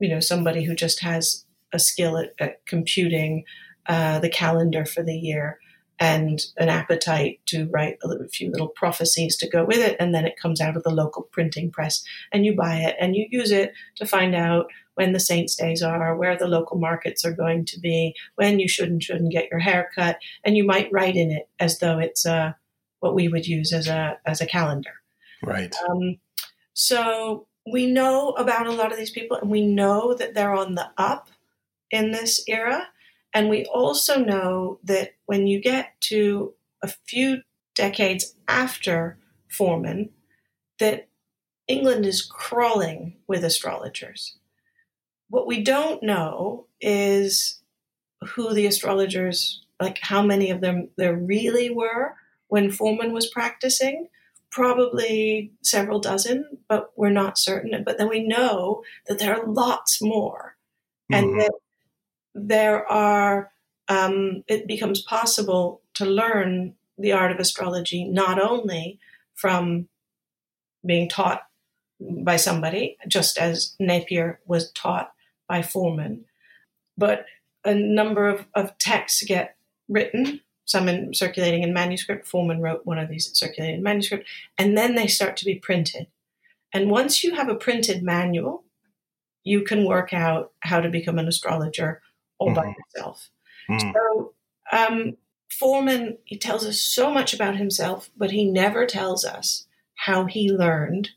you 0.00 0.08
know 0.08 0.20
somebody 0.20 0.64
who 0.64 0.74
just 0.74 1.00
has 1.00 1.44
a 1.74 1.78
skill 1.78 2.16
at, 2.16 2.32
at 2.38 2.64
computing 2.64 3.44
uh, 3.86 4.18
the 4.18 4.30
calendar 4.30 4.86
for 4.86 5.02
the 5.02 5.16
year 5.16 5.58
and 6.02 6.40
an 6.56 6.68
appetite 6.68 7.38
to 7.46 7.68
write 7.70 7.96
a, 8.02 8.08
little, 8.08 8.26
a 8.26 8.28
few 8.28 8.50
little 8.50 8.66
prophecies 8.66 9.36
to 9.36 9.48
go 9.48 9.64
with 9.64 9.78
it. 9.78 9.96
And 10.00 10.12
then 10.12 10.26
it 10.26 10.36
comes 10.36 10.60
out 10.60 10.76
of 10.76 10.82
the 10.82 10.90
local 10.90 11.22
printing 11.22 11.70
press 11.70 12.02
and 12.32 12.44
you 12.44 12.56
buy 12.56 12.78
it 12.78 12.96
and 13.00 13.14
you 13.14 13.28
use 13.30 13.52
it 13.52 13.72
to 13.96 14.04
find 14.04 14.34
out 14.34 14.66
when 14.94 15.12
the 15.12 15.20
saints' 15.20 15.54
days 15.54 15.80
are, 15.80 16.16
where 16.16 16.36
the 16.36 16.48
local 16.48 16.76
markets 16.76 17.24
are 17.24 17.32
going 17.32 17.64
to 17.66 17.78
be, 17.78 18.16
when 18.34 18.58
you 18.58 18.66
should 18.66 18.90
and 18.90 19.00
shouldn't 19.00 19.30
get 19.30 19.48
your 19.48 19.60
hair 19.60 19.90
cut. 19.94 20.18
And 20.44 20.56
you 20.56 20.64
might 20.64 20.92
write 20.92 21.14
in 21.14 21.30
it 21.30 21.48
as 21.60 21.78
though 21.78 22.00
it's 22.00 22.26
uh, 22.26 22.54
what 22.98 23.14
we 23.14 23.28
would 23.28 23.46
use 23.46 23.72
as 23.72 23.86
a, 23.86 24.18
as 24.26 24.40
a 24.40 24.46
calendar. 24.46 24.94
Right. 25.40 25.72
Um, 25.88 26.18
so 26.74 27.46
we 27.70 27.86
know 27.86 28.30
about 28.30 28.66
a 28.66 28.72
lot 28.72 28.90
of 28.90 28.98
these 28.98 29.12
people 29.12 29.36
and 29.36 29.50
we 29.50 29.64
know 29.64 30.14
that 30.14 30.34
they're 30.34 30.54
on 30.54 30.74
the 30.74 30.90
up 30.98 31.28
in 31.92 32.10
this 32.10 32.42
era. 32.48 32.88
And 33.34 33.48
we 33.48 33.64
also 33.64 34.18
know 34.18 34.78
that 34.84 35.14
when 35.26 35.46
you 35.46 35.60
get 35.60 36.00
to 36.02 36.54
a 36.82 36.88
few 36.88 37.42
decades 37.74 38.34
after 38.46 39.18
Forman, 39.48 40.10
that 40.78 41.08
England 41.68 42.04
is 42.04 42.22
crawling 42.22 43.16
with 43.26 43.44
astrologers. 43.44 44.36
What 45.28 45.46
we 45.46 45.62
don't 45.62 46.02
know 46.02 46.66
is 46.80 47.60
who 48.34 48.52
the 48.52 48.66
astrologers, 48.66 49.62
like 49.80 49.98
how 50.02 50.22
many 50.22 50.50
of 50.50 50.60
them 50.60 50.90
there 50.96 51.16
really 51.16 51.70
were 51.70 52.14
when 52.48 52.70
Forman 52.70 53.12
was 53.12 53.30
practicing. 53.30 54.08
Probably 54.50 55.50
several 55.62 55.98
dozen, 55.98 56.58
but 56.68 56.92
we're 56.94 57.08
not 57.08 57.38
certain. 57.38 57.82
But 57.84 57.96
then 57.96 58.10
we 58.10 58.26
know 58.26 58.82
that 59.06 59.18
there 59.18 59.34
are 59.34 59.46
lots 59.46 60.02
more, 60.02 60.56
mm-hmm. 61.10 61.24
and 61.24 61.40
that 61.40 61.52
there 62.34 62.86
are, 62.90 63.52
um, 63.88 64.44
it 64.48 64.66
becomes 64.66 65.02
possible 65.02 65.82
to 65.94 66.04
learn 66.04 66.74
the 66.98 67.12
art 67.12 67.32
of 67.32 67.38
astrology 67.38 68.04
not 68.04 68.40
only 68.40 68.98
from 69.34 69.88
being 70.84 71.08
taught 71.08 71.42
by 72.00 72.36
somebody, 72.36 72.96
just 73.06 73.38
as 73.38 73.74
Napier 73.78 74.40
was 74.46 74.70
taught 74.72 75.12
by 75.48 75.62
Forman, 75.62 76.24
but 76.96 77.26
a 77.64 77.74
number 77.74 78.28
of, 78.28 78.46
of 78.54 78.76
texts 78.78 79.22
get 79.22 79.56
written, 79.88 80.40
some 80.64 80.88
in 80.88 81.14
circulating 81.14 81.62
in 81.62 81.72
manuscript. 81.72 82.26
Forman 82.26 82.60
wrote 82.60 82.86
one 82.86 82.98
of 82.98 83.08
these 83.08 83.30
circulating 83.34 83.76
in 83.76 83.82
manuscript, 83.82 84.28
and 84.58 84.76
then 84.76 84.94
they 84.94 85.06
start 85.06 85.36
to 85.36 85.44
be 85.44 85.54
printed. 85.54 86.08
And 86.72 86.90
once 86.90 87.22
you 87.22 87.34
have 87.34 87.48
a 87.48 87.54
printed 87.54 88.02
manual, 88.02 88.64
you 89.44 89.62
can 89.62 89.84
work 89.84 90.12
out 90.12 90.52
how 90.60 90.80
to 90.80 90.88
become 90.88 91.18
an 91.18 91.28
astrologer 91.28 92.00
all 92.42 92.48
mm-hmm. 92.48 92.54
by 92.54 92.74
himself. 92.94 93.30
Mm. 93.70 93.92
So 93.92 94.34
um, 94.72 95.16
Forman, 95.50 96.18
he 96.24 96.36
tells 96.36 96.66
us 96.66 96.80
so 96.80 97.10
much 97.10 97.32
about 97.32 97.56
himself, 97.56 98.10
but 98.16 98.30
he 98.30 98.44
never 98.44 98.86
tells 98.86 99.24
us 99.24 99.66
how 99.94 100.26
he 100.26 100.50
learned 100.50 101.10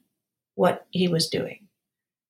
what 0.55 0.85
he 0.91 1.07
was 1.07 1.27
doing. 1.27 1.67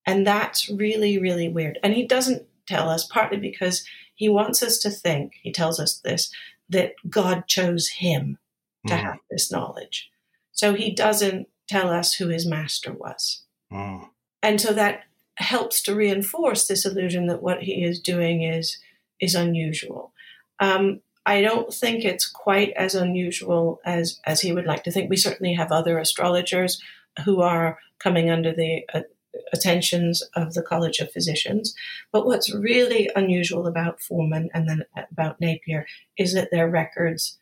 And 0.05 0.25
that's 0.25 0.69
really, 0.69 1.17
really 1.17 1.49
weird. 1.49 1.79
And 1.83 1.93
he 1.93 2.05
doesn't 2.05 2.43
tell 2.67 2.89
us, 2.89 3.05
partly 3.05 3.37
because 3.37 3.85
he 4.13 4.29
wants 4.29 4.63
us 4.63 4.77
to 4.79 4.89
think, 4.89 5.33
he 5.41 5.51
tells 5.51 5.79
us 5.79 5.99
this, 5.99 6.31
that 6.69 6.93
God 7.09 7.47
chose 7.47 7.89
him 7.89 8.37
to 8.87 8.93
mm. 8.93 8.99
have 8.99 9.17
this 9.29 9.51
knowledge. 9.51 10.09
So 10.51 10.73
he 10.73 10.91
doesn't 10.91 11.47
tell 11.67 11.89
us 11.89 12.13
who 12.13 12.27
his 12.29 12.45
master 12.45 12.93
was. 12.93 13.43
Mm. 13.71 14.09
And 14.41 14.61
so 14.61 14.73
that 14.73 15.01
helps 15.37 15.81
to 15.83 15.95
reinforce 15.95 16.67
this 16.67 16.85
illusion 16.85 17.27
that 17.27 17.41
what 17.41 17.63
he 17.63 17.83
is 17.83 17.99
doing 17.99 18.43
is 18.43 18.77
is 19.19 19.35
unusual. 19.35 20.13
Um, 20.59 21.01
I 21.25 21.41
don't 21.41 21.73
think 21.73 22.05
it's 22.05 22.27
quite 22.27 22.71
as 22.73 22.93
unusual 22.93 23.79
as 23.85 24.19
as 24.25 24.41
he 24.41 24.53
would 24.53 24.65
like 24.65 24.83
to 24.83 24.91
think. 24.91 25.09
We 25.09 25.17
certainly 25.17 25.53
have 25.53 25.71
other 25.71 25.97
astrologers 25.97 26.81
who 27.23 27.41
are 27.41 27.79
coming 27.99 28.29
under 28.29 28.53
the 28.53 28.83
uh, 28.93 29.01
attentions 29.53 30.21
of 30.35 30.53
the 30.53 30.61
College 30.61 30.99
of 30.99 31.11
Physicians. 31.11 31.73
But 32.11 32.25
what's 32.25 32.53
really 32.53 33.09
unusual 33.15 33.67
about 33.67 34.01
Forman 34.01 34.49
and 34.53 34.67
then 34.69 34.83
about 35.11 35.39
Napier 35.41 35.85
is 36.17 36.33
that 36.33 36.49
their 36.51 36.69
records 36.69 37.37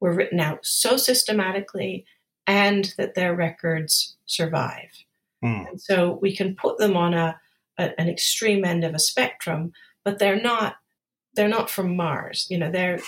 were 0.00 0.14
written 0.14 0.40
out 0.40 0.64
so 0.64 0.96
systematically 0.96 2.04
and 2.46 2.94
that 2.98 3.14
their 3.14 3.34
records 3.34 4.16
survive. 4.26 5.04
Mm. 5.44 5.70
And 5.70 5.80
so 5.80 6.18
we 6.20 6.34
can 6.34 6.54
put 6.54 6.78
them 6.78 6.96
on 6.96 7.14
a, 7.14 7.38
a, 7.78 7.98
an 8.00 8.08
extreme 8.08 8.64
end 8.64 8.84
of 8.84 8.94
a 8.94 8.98
spectrum, 8.98 9.72
but 10.04 10.18
they're 10.18 10.40
not 10.40 10.76
they're 11.36 11.48
not 11.48 11.70
from 11.70 11.96
Mars. 11.96 12.46
You 12.50 12.58
know, 12.58 12.70
there 12.70 12.98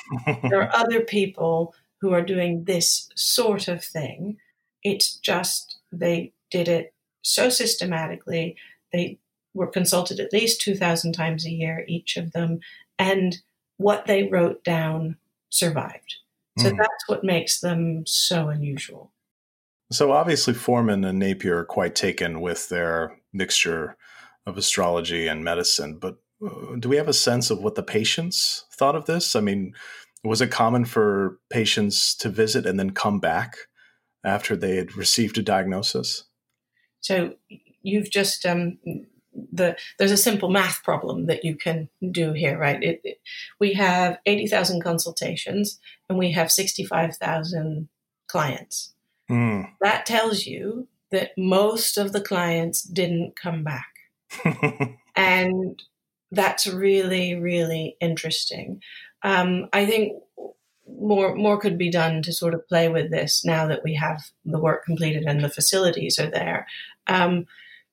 there 0.42 0.62
are 0.62 0.74
other 0.74 1.00
people 1.00 1.74
who 2.00 2.12
are 2.12 2.22
doing 2.22 2.64
this 2.64 3.08
sort 3.16 3.66
of 3.68 3.82
thing. 3.82 4.36
It's 4.84 5.16
just 5.16 5.78
they 5.90 6.32
did 6.50 6.68
it 6.68 6.94
so 7.22 7.48
systematically. 7.48 8.56
They 8.92 9.18
were 9.54 9.66
consulted 9.66 10.20
at 10.20 10.32
least 10.32 10.60
2,000 10.60 11.12
times 11.12 11.44
a 11.44 11.50
year, 11.50 11.84
each 11.88 12.16
of 12.16 12.32
them, 12.32 12.60
and 12.98 13.38
what 13.76 14.06
they 14.06 14.24
wrote 14.24 14.62
down 14.62 15.16
survived. 15.50 16.16
So 16.58 16.70
mm. 16.70 16.76
that's 16.76 17.08
what 17.08 17.24
makes 17.24 17.60
them 17.60 18.06
so 18.06 18.48
unusual. 18.48 19.12
So 19.90 20.12
obviously, 20.12 20.54
Forman 20.54 21.04
and 21.04 21.18
Napier 21.18 21.58
are 21.58 21.64
quite 21.64 21.94
taken 21.94 22.40
with 22.40 22.68
their 22.68 23.18
mixture 23.32 23.96
of 24.46 24.58
astrology 24.58 25.26
and 25.26 25.44
medicine. 25.44 25.98
But 25.98 26.18
do 26.78 26.88
we 26.88 26.96
have 26.96 27.08
a 27.08 27.12
sense 27.12 27.50
of 27.50 27.60
what 27.60 27.74
the 27.74 27.82
patients 27.82 28.64
thought 28.72 28.94
of 28.94 29.06
this? 29.06 29.34
I 29.34 29.40
mean, 29.40 29.74
was 30.24 30.40
it 30.40 30.50
common 30.50 30.84
for 30.84 31.38
patients 31.50 32.14
to 32.16 32.28
visit 32.28 32.66
and 32.66 32.78
then 32.78 32.90
come 32.90 33.20
back 33.20 33.56
after 34.24 34.56
they 34.56 34.76
had 34.76 34.96
received 34.96 35.38
a 35.38 35.42
diagnosis? 35.42 36.24
So 37.00 37.34
you've 37.82 38.10
just 38.10 38.44
um, 38.44 38.78
the 39.52 39.76
there's 39.98 40.10
a 40.10 40.16
simple 40.16 40.50
math 40.50 40.82
problem 40.82 41.26
that 41.26 41.44
you 41.44 41.56
can 41.56 41.88
do 42.10 42.32
here, 42.32 42.58
right? 42.58 42.82
It, 42.82 43.00
it, 43.04 43.18
we 43.60 43.74
have 43.74 44.18
eighty 44.26 44.46
thousand 44.46 44.82
consultations 44.82 45.78
and 46.08 46.18
we 46.18 46.32
have 46.32 46.50
sixty 46.50 46.84
five 46.84 47.16
thousand 47.16 47.88
clients. 48.28 48.94
Mm. 49.30 49.70
That 49.80 50.06
tells 50.06 50.46
you 50.46 50.88
that 51.10 51.30
most 51.36 51.98
of 51.98 52.12
the 52.12 52.20
clients 52.20 52.82
didn't 52.82 53.34
come 53.36 53.64
back, 53.64 53.94
and 55.16 55.82
that's 56.30 56.66
really 56.66 57.34
really 57.34 57.96
interesting. 58.00 58.82
Um, 59.22 59.68
I 59.72 59.86
think 59.86 60.12
more 60.86 61.34
more 61.34 61.58
could 61.58 61.78
be 61.78 61.90
done 61.90 62.22
to 62.22 62.32
sort 62.32 62.54
of 62.54 62.66
play 62.68 62.88
with 62.88 63.10
this 63.10 63.44
now 63.44 63.66
that 63.66 63.84
we 63.84 63.94
have 63.94 64.22
the 64.44 64.60
work 64.60 64.84
completed 64.84 65.24
and 65.26 65.42
the 65.42 65.50
facilities 65.50 66.18
are 66.18 66.30
there. 66.30 66.66
Um, 67.06 67.46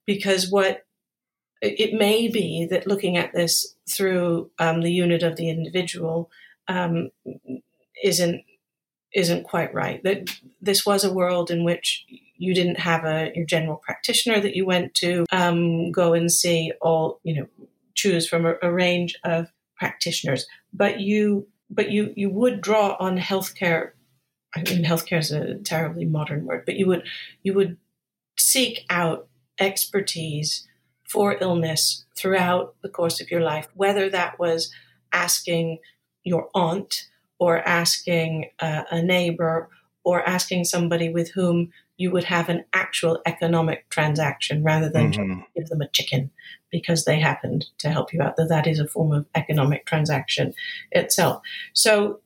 because 0.05 0.49
what 0.49 0.85
it 1.61 1.93
may 1.93 2.27
be 2.27 2.67
that 2.69 2.87
looking 2.87 3.17
at 3.17 3.33
this 3.33 3.75
through 3.89 4.51
um, 4.59 4.81
the 4.81 4.91
unit 4.91 5.23
of 5.23 5.35
the 5.35 5.49
individual 5.49 6.29
um, 6.67 7.09
isn't 8.03 8.43
isn't 9.13 9.43
quite 9.43 9.73
right. 9.73 10.03
That 10.03 10.29
this 10.61 10.85
was 10.85 11.03
a 11.03 11.13
world 11.13 11.49
in 11.49 11.63
which 11.63 12.05
you 12.37 12.53
didn't 12.53 12.79
have 12.79 13.05
a 13.05 13.31
your 13.33 13.45
general 13.45 13.77
practitioner 13.77 14.39
that 14.41 14.55
you 14.55 14.65
went 14.65 14.93
to 14.95 15.25
um, 15.31 15.91
go 15.91 16.13
and 16.13 16.31
see 16.31 16.71
all 16.81 17.19
you 17.23 17.35
know 17.35 17.47
choose 17.95 18.27
from 18.27 18.45
a, 18.45 18.55
a 18.61 18.71
range 18.71 19.15
of 19.23 19.47
practitioners, 19.77 20.45
but 20.73 20.99
you 20.99 21.47
but 21.69 21.91
you 21.91 22.13
you 22.15 22.29
would 22.29 22.61
draw 22.61 22.95
on 22.99 23.17
healthcare. 23.17 23.91
I 24.55 24.61
mean, 24.61 24.85
healthcare 24.85 25.19
is 25.19 25.31
a 25.31 25.55
terribly 25.55 26.05
modern 26.05 26.45
word, 26.45 26.63
but 26.65 26.75
you 26.75 26.87
would 26.87 27.03
you 27.43 27.53
would 27.53 27.77
seek 28.37 28.85
out 28.89 29.27
expertise 29.59 30.67
for 31.07 31.37
illness 31.39 32.05
throughout 32.17 32.75
the 32.81 32.89
course 32.89 33.21
of 33.21 33.31
your 33.31 33.41
life, 33.41 33.67
whether 33.73 34.09
that 34.09 34.39
was 34.39 34.71
asking 35.11 35.79
your 36.23 36.49
aunt 36.53 37.07
or 37.39 37.59
asking 37.67 38.49
uh, 38.59 38.83
a 38.91 39.01
neighbor 39.01 39.69
or 40.03 40.27
asking 40.27 40.63
somebody 40.63 41.09
with 41.09 41.31
whom 41.31 41.71
you 41.97 42.11
would 42.11 42.25
have 42.25 42.49
an 42.49 42.65
actual 42.73 43.21
economic 43.25 43.89
transaction 43.89 44.63
rather 44.63 44.89
than 44.89 45.11
mm-hmm. 45.11 45.41
give 45.55 45.67
them 45.67 45.81
a 45.81 45.89
chicken 45.89 46.29
because 46.71 47.05
they 47.05 47.19
happened 47.19 47.65
to 47.77 47.89
help 47.89 48.13
you 48.13 48.21
out. 48.21 48.35
That 48.35 48.49
that 48.49 48.67
is 48.67 48.79
a 48.79 48.87
form 48.87 49.13
of 49.13 49.25
economic 49.35 49.85
transaction 49.85 50.53
itself. 50.91 51.41
So 51.73 52.19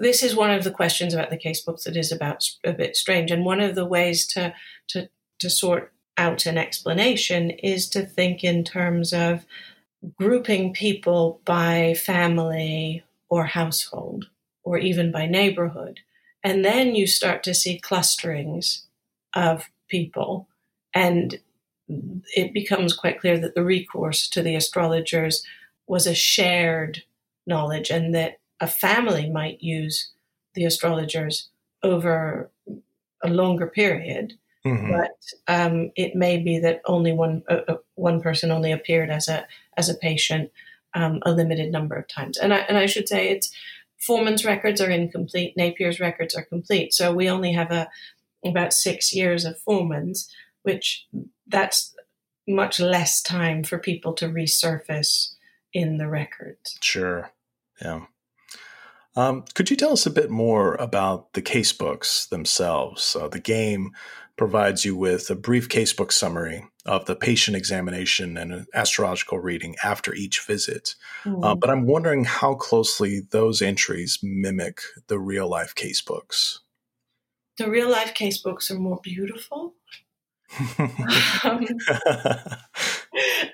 this 0.00 0.22
is 0.22 0.34
one 0.34 0.50
of 0.50 0.64
the 0.64 0.70
questions 0.70 1.14
about 1.14 1.30
the 1.30 1.36
case 1.36 1.60
books 1.60 1.84
that 1.84 1.96
is 1.96 2.10
about 2.10 2.44
a 2.64 2.72
bit 2.72 2.96
strange, 2.96 3.30
and 3.30 3.44
one 3.44 3.60
of 3.60 3.74
the 3.74 3.84
ways 3.86 4.26
to 4.28 4.54
to 4.88 5.08
to 5.38 5.50
sort 5.50 5.92
out 6.16 6.46
an 6.46 6.58
explanation 6.58 7.50
is 7.50 7.88
to 7.90 8.04
think 8.04 8.42
in 8.42 8.64
terms 8.64 9.12
of 9.12 9.46
grouping 10.16 10.72
people 10.72 11.40
by 11.44 11.94
family 11.94 13.04
or 13.28 13.44
household 13.44 14.26
or 14.64 14.78
even 14.78 15.12
by 15.12 15.26
neighborhood. 15.26 16.00
And 16.48 16.64
then 16.64 16.94
you 16.94 17.06
start 17.06 17.42
to 17.42 17.52
see 17.52 17.78
clusterings 17.78 18.86
of 19.34 19.68
people. 19.88 20.48
And 20.94 21.38
it 22.34 22.54
becomes 22.54 22.96
quite 22.96 23.20
clear 23.20 23.38
that 23.38 23.54
the 23.54 23.62
recourse 23.62 24.26
to 24.30 24.40
the 24.40 24.54
astrologers 24.54 25.44
was 25.86 26.06
a 26.06 26.14
shared 26.14 27.02
knowledge 27.46 27.90
and 27.90 28.14
that 28.14 28.40
a 28.60 28.66
family 28.66 29.28
might 29.28 29.62
use 29.62 30.10
the 30.54 30.64
astrologers 30.64 31.50
over 31.82 32.50
a 33.22 33.28
longer 33.28 33.66
period. 33.66 34.32
Mm-hmm. 34.64 34.90
But 34.90 35.18
um, 35.48 35.92
it 35.96 36.14
may 36.14 36.38
be 36.38 36.58
that 36.60 36.80
only 36.86 37.12
one 37.12 37.42
uh, 37.50 37.60
uh, 37.68 37.76
one 37.94 38.22
person 38.22 38.50
only 38.50 38.72
appeared 38.72 39.10
as 39.10 39.28
a 39.28 39.46
as 39.76 39.90
a 39.90 39.94
patient 39.94 40.50
um, 40.94 41.20
a 41.26 41.30
limited 41.30 41.70
number 41.70 41.94
of 41.94 42.08
times. 42.08 42.38
And 42.38 42.54
I 42.54 42.60
and 42.60 42.78
I 42.78 42.86
should 42.86 43.06
say 43.06 43.28
it's 43.28 43.52
Forman's 43.98 44.44
records 44.44 44.80
are 44.80 44.90
incomplete. 44.90 45.56
Napier's 45.56 46.00
records 46.00 46.34
are 46.34 46.44
complete. 46.44 46.94
So 46.94 47.12
we 47.12 47.28
only 47.28 47.52
have 47.52 47.70
a 47.70 47.88
about 48.44 48.72
six 48.72 49.12
years 49.12 49.44
of 49.44 49.60
Forman's, 49.60 50.32
which 50.62 51.06
that's 51.46 51.94
much 52.46 52.80
less 52.80 53.20
time 53.20 53.64
for 53.64 53.78
people 53.78 54.12
to 54.14 54.28
resurface 54.28 55.34
in 55.72 55.98
the 55.98 56.08
records. 56.08 56.78
Sure. 56.80 57.30
Yeah. 57.82 58.06
Um, 59.16 59.44
could 59.54 59.70
you 59.70 59.76
tell 59.76 59.92
us 59.92 60.06
a 60.06 60.10
bit 60.10 60.30
more 60.30 60.74
about 60.76 61.32
the 61.32 61.42
casebooks 61.42 62.28
themselves? 62.28 63.16
Uh, 63.16 63.28
the 63.28 63.40
game 63.40 63.92
provides 64.38 64.84
you 64.84 64.96
with 64.96 65.28
a 65.28 65.34
brief 65.34 65.68
casebook 65.68 66.12
summary 66.12 66.64
of 66.86 67.04
the 67.04 67.16
patient 67.16 67.56
examination 67.56 68.38
and 68.38 68.52
an 68.52 68.66
astrological 68.72 69.38
reading 69.40 69.74
after 69.84 70.14
each 70.14 70.40
visit. 70.40 70.94
Mm. 71.24 71.44
Uh, 71.44 71.54
but 71.54 71.68
I'm 71.68 71.86
wondering 71.86 72.24
how 72.24 72.54
closely 72.54 73.20
those 73.30 73.60
entries 73.60 74.20
mimic 74.22 74.80
the 75.08 75.18
real 75.18 75.48
life 75.48 75.74
casebooks. 75.74 76.60
The 77.58 77.68
real 77.68 77.90
life 77.90 78.14
casebooks 78.14 78.70
are 78.70 78.78
more 78.78 79.00
beautiful. 79.02 79.74
um, 81.44 81.66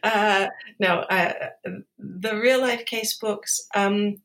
uh, 0.05 0.49
no, 0.79 0.99
uh, 1.01 1.33
the 1.99 2.37
real 2.37 2.61
life 2.61 2.85
casebooks. 2.85 3.61
Um, 3.75 4.19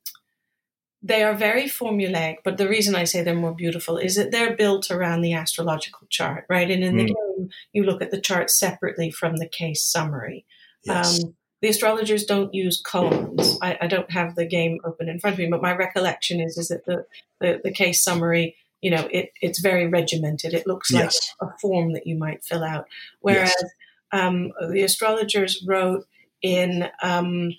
they 1.02 1.24
are 1.24 1.34
very 1.34 1.64
formulaic, 1.64 2.38
but 2.44 2.58
the 2.58 2.68
reason 2.68 2.94
I 2.96 3.06
say 3.06 3.22
they're 3.22 3.36
more 3.36 3.56
beautiful 3.56 3.98
is 3.98 4.16
that 4.16 4.32
they're 4.32 4.56
built 4.56 4.92
around 4.92 5.22
the 5.22 5.34
astrological 5.34 6.08
chart, 6.10 6.46
right? 6.50 6.70
And 6.70 6.84
in 6.84 6.96
mm. 6.96 6.98
the 6.98 7.06
game, 7.06 7.50
you 7.72 7.84
look 7.84 8.02
at 8.02 8.12
the 8.12 8.20
chart 8.20 8.50
separately 8.50 9.10
from 9.10 9.38
the 9.38 9.48
case 9.48 9.84
summary. 9.84 10.46
Yes. 10.84 11.24
Um, 11.24 11.36
the 11.62 11.70
astrologers 11.70 12.26
don't 12.26 12.54
use 12.54 12.82
columns. 12.82 13.58
I, 13.62 13.78
I, 13.82 13.88
don't 13.88 14.12
have 14.12 14.36
the 14.36 14.46
game 14.46 14.80
open 14.86 15.10
in 15.10 15.20
front 15.20 15.34
of 15.34 15.40
me, 15.40 15.48
but 15.50 15.62
my 15.62 15.74
recollection 15.74 16.40
is 16.40 16.58
is 16.58 16.70
that 16.70 16.86
the, 16.86 17.06
the, 17.42 17.60
the 17.64 17.72
case 17.72 18.02
summary, 18.02 18.56
you 18.82 18.92
know, 18.92 19.08
it, 19.12 19.32
it's 19.42 19.60
very 19.60 19.88
regimented. 19.88 20.54
It 20.54 20.68
looks 20.68 20.92
like 20.92 21.06
yes. 21.06 21.36
a 21.42 21.48
form 21.62 21.94
that 21.94 22.08
you 22.08 22.18
might 22.18 22.46
fill 22.46 22.64
out. 22.64 22.88
Whereas 23.20 23.54
yes. 23.62 23.72
um, 24.14 24.52
the 24.72 24.84
astrologers 24.84 25.64
wrote 25.68 26.06
in 26.42 26.90
um, 27.04 27.52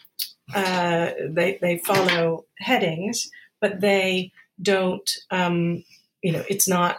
uh, 0.55 1.11
they 1.29 1.59
they 1.61 1.79
follow 1.79 2.47
headings, 2.59 3.31
but 3.61 3.81
they 3.81 4.33
don't. 4.61 5.11
Um, 5.31 5.85
you 6.23 6.33
know, 6.33 6.45
it's 6.49 6.69
not 6.69 6.99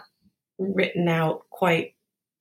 written 0.58 1.08
out 1.08 1.44
quite. 1.50 1.94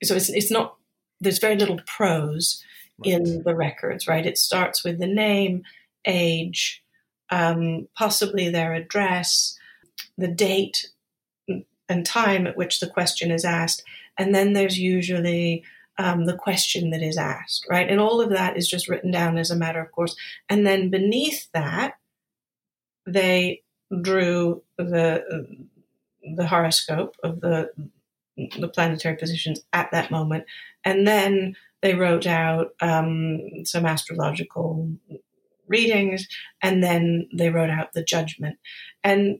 So 0.03 0.15
it's 0.15 0.29
it's 0.29 0.51
not. 0.51 0.75
There's 1.19 1.39
very 1.39 1.55
little 1.55 1.79
prose 1.85 2.63
right. 2.99 3.13
in 3.13 3.43
the 3.43 3.55
records, 3.55 4.07
right? 4.07 4.25
It 4.25 4.37
starts 4.37 4.83
with 4.83 4.99
the 4.99 5.07
name, 5.07 5.63
age, 6.05 6.83
um, 7.29 7.87
possibly 7.95 8.49
their 8.49 8.73
address, 8.73 9.57
the 10.17 10.27
date 10.27 10.89
and 11.87 12.05
time 12.05 12.47
at 12.47 12.57
which 12.57 12.79
the 12.79 12.87
question 12.87 13.31
is 13.31 13.45
asked, 13.45 13.83
and 14.17 14.33
then 14.33 14.53
there's 14.53 14.79
usually 14.79 15.63
um, 15.97 16.25
the 16.25 16.35
question 16.35 16.89
that 16.91 17.01
is 17.01 17.17
asked, 17.17 17.65
right? 17.69 17.89
And 17.89 17.99
all 17.99 18.21
of 18.21 18.29
that 18.29 18.57
is 18.57 18.67
just 18.67 18.87
written 18.87 19.11
down 19.11 19.37
as 19.37 19.51
a 19.51 19.55
matter 19.55 19.81
of 19.81 19.91
course. 19.91 20.15
And 20.49 20.65
then 20.65 20.89
beneath 20.89 21.47
that, 21.53 21.95
they 23.05 23.61
drew 24.01 24.63
the 24.77 25.47
the 26.35 26.47
horoscope 26.47 27.15
of 27.23 27.41
the 27.41 27.71
the 28.59 28.69
planetary 28.69 29.17
positions 29.17 29.61
at 29.73 29.91
that 29.91 30.11
moment, 30.11 30.45
and 30.85 31.07
then 31.07 31.55
they 31.81 31.95
wrote 31.95 32.27
out 32.27 32.73
um, 32.79 33.65
some 33.65 33.85
astrological 33.85 34.89
readings, 35.67 36.27
and 36.61 36.83
then 36.83 37.27
they 37.33 37.49
wrote 37.49 37.69
out 37.69 37.93
the 37.93 38.03
judgment. 38.03 38.57
And 39.03 39.39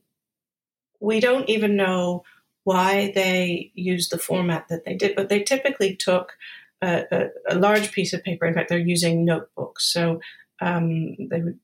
we 0.99 1.19
don't 1.19 1.49
even 1.49 1.75
know 1.75 2.23
why 2.63 3.11
they 3.13 3.71
used 3.73 4.11
the 4.11 4.17
format 4.17 4.67
that 4.69 4.85
they 4.85 4.95
did, 4.95 5.15
but 5.15 5.29
they 5.29 5.41
typically 5.41 5.95
took 5.95 6.33
a, 6.81 7.03
a, 7.11 7.27
a 7.49 7.55
large 7.55 7.91
piece 7.91 8.13
of 8.13 8.23
paper. 8.23 8.45
In 8.45 8.53
fact, 8.53 8.69
they're 8.69 8.79
using 8.79 9.25
notebooks. 9.25 9.91
So 9.91 10.21
um, 10.61 11.15
they 11.29 11.41
would, 11.41 11.59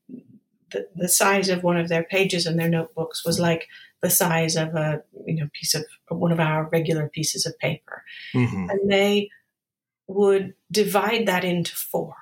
the, 0.72 0.88
the 0.96 1.10
size 1.10 1.50
of 1.50 1.64
one 1.64 1.78
of 1.78 1.90
their 1.90 2.04
pages 2.04 2.46
in 2.46 2.58
their 2.58 2.70
notebooks 2.70 3.26
was 3.26 3.40
like 3.40 3.68
the 4.02 4.10
size 4.10 4.56
of 4.56 4.76
a 4.76 5.02
you 5.26 5.36
know 5.36 5.50
piece 5.54 5.74
of 5.74 5.86
one 6.10 6.32
of 6.32 6.40
our 6.40 6.70
regular 6.72 7.08
pieces 7.10 7.46
of 7.46 7.58
paper, 7.60 8.04
mm-hmm. 8.34 8.70
and 8.70 8.92
they 8.92 9.30
would 10.08 10.54
divide 10.72 11.26
that 11.26 11.44
into 11.44 11.76
four. 11.76 12.16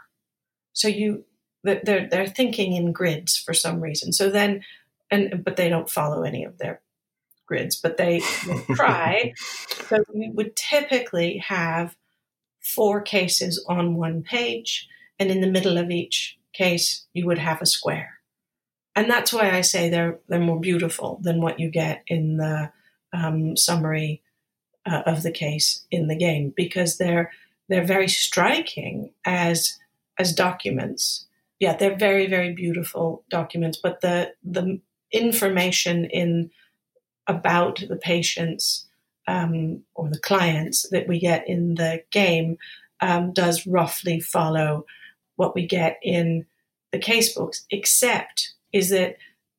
So 0.74 0.88
you 0.88 1.26
they're 1.64 2.08
they're 2.10 2.28
thinking 2.28 2.74
in 2.74 2.92
grids 2.92 3.38
for 3.38 3.54
some 3.54 3.82
reason. 3.82 4.14
So 4.14 4.30
then, 4.30 4.64
and 5.10 5.44
but 5.44 5.56
they 5.56 5.70
don't 5.70 5.90
follow 5.90 6.24
any 6.24 6.44
of 6.44 6.58
their 6.58 6.82
grids, 7.46 7.76
but 7.76 7.98
they, 7.98 8.22
try. 8.74 9.34
so 9.88 9.98
we 10.14 10.30
would 10.30 10.56
typically 10.56 11.38
have 11.38 11.96
four 12.62 13.02
cases 13.02 13.64
on 13.68 13.96
one 13.96 14.24
page, 14.24 14.88
and 15.20 15.30
in 15.30 15.42
the 15.42 15.52
middle 15.52 15.78
of 15.78 15.92
each 15.92 16.38
case, 16.54 17.06
you 17.14 17.26
would 17.26 17.38
have 17.38 17.62
a 17.62 17.66
square. 17.66 18.20
And 18.96 19.10
that's 19.10 19.34
why 19.34 19.52
I 19.52 19.62
say 19.62 19.90
they're 19.90 20.20
they're 20.28 20.40
more 20.40 20.60
beautiful 20.60 21.20
than 21.22 21.42
what 21.42 21.60
you 21.60 21.70
get 21.70 22.04
in 22.08 22.38
the 22.38 22.72
um, 23.14 23.58
summary 23.58 24.22
uh, 24.86 25.02
of 25.06 25.24
the 25.24 25.32
case 25.32 25.86
in 25.92 26.08
the 26.08 26.16
game 26.16 26.54
because 26.56 26.98
they're 26.98 27.32
they're 27.68 27.86
very 27.86 28.08
striking 28.08 29.12
as 29.26 29.78
as 30.18 30.34
documents. 30.34 31.26
Yeah, 31.60 31.76
they're 31.76 31.98
very 31.98 32.28
very 32.28 32.54
beautiful 32.54 33.24
documents, 33.30 33.78
but 33.82 34.02
the 34.02 34.34
the 34.44 34.80
information 35.12 36.06
in 36.06 36.52
about 37.28 37.84
the 37.88 37.96
patients 37.96 38.88
um, 39.28 39.84
or 39.96 40.10
the 40.10 40.20
clients 40.20 40.88
that 40.90 41.08
we 41.08 41.20
get 41.20 41.48
in 41.48 41.76
the 41.76 42.04
game 42.12 42.58
um, 43.02 43.34
does 43.34 43.66
roughly 43.68 44.20
follow 44.20 44.86
what 45.36 45.56
we 45.56 45.66
get 45.66 46.00
in 46.02 46.46
the 46.92 47.00
case 47.00 47.34
books, 47.34 47.66
except 47.72 48.54
is 48.72 48.90
that 48.90 49.18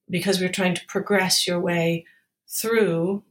because 0.08 0.40
we're 0.40 0.48
trying 0.48 0.74
to 0.74 0.86
progress 0.86 1.46
your 1.46 1.60
way 1.60 2.04
through 2.48 3.22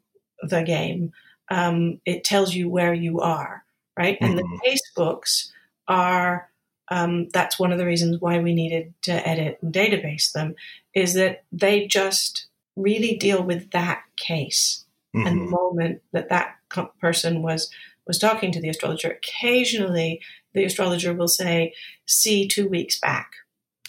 the 0.41 0.62
game, 0.63 1.12
um, 1.50 2.02
it 2.06 2.24
tells 2.24 2.54
you 2.54 2.69
where 2.69 2.93
you 2.93 3.21
are, 3.21 3.63
right? 3.98 4.19
Mm-hmm. 4.19 4.26
And 4.26 4.38
the 4.38 4.43
mm-hmm. 4.43 4.65
case 4.65 4.91
books 4.95 5.52
are. 5.88 6.50
Um, 6.88 7.30
that's 7.30 7.58
one 7.58 7.71
of 7.71 7.80
the 7.80 7.86
reasons 7.88 8.21
why 8.21 8.38
we 8.38 8.54
needed 8.54 8.93
to 9.06 9.28
edit 9.28 9.58
and 9.63 9.74
database 9.74 10.32
them, 10.34 10.54
is 10.93 11.15
that 11.15 11.43
they 11.52 11.88
just 11.88 12.45
really 12.76 13.16
deal 13.16 13.44
with 13.44 13.72
that 13.72 14.04
case 14.18 14.86
mm-hmm. 15.16 15.28
and 15.28 15.42
the 15.42 15.52
moment 15.52 16.02
that 16.12 16.30
that 16.30 16.56
person 17.00 17.42
was 17.42 17.70
was 18.08 18.20
talking 18.20 18.52
to 18.52 18.62
the 18.62 18.70
astrologer. 18.70 19.10
Occasionally, 19.10 20.22
the 20.54 20.64
astrologer 20.64 21.14
will 21.14 21.28
say, 21.28 21.74
"See 22.06 22.48
two 22.48 22.68
weeks 22.68 23.00
back." 23.00 23.32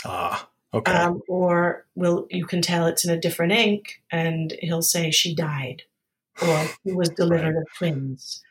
Ah, 0.05 0.49
okay. 0.73 0.93
Um, 0.93 1.23
or 1.29 1.87
will 1.95 2.27
you 2.31 2.47
can 2.47 2.63
tell 2.63 2.87
it's 2.87 3.05
in 3.05 3.11
a 3.11 3.21
different 3.21 3.53
ink, 3.53 4.03
and 4.11 4.55
he'll 4.61 4.83
say 4.83 5.11
she 5.11 5.35
died, 5.35 5.83
or 6.43 6.67
he 6.85 6.93
was 6.93 7.09
delivered 7.11 7.55
right. 7.55 7.63
of 7.63 7.67
twins. 7.77 8.43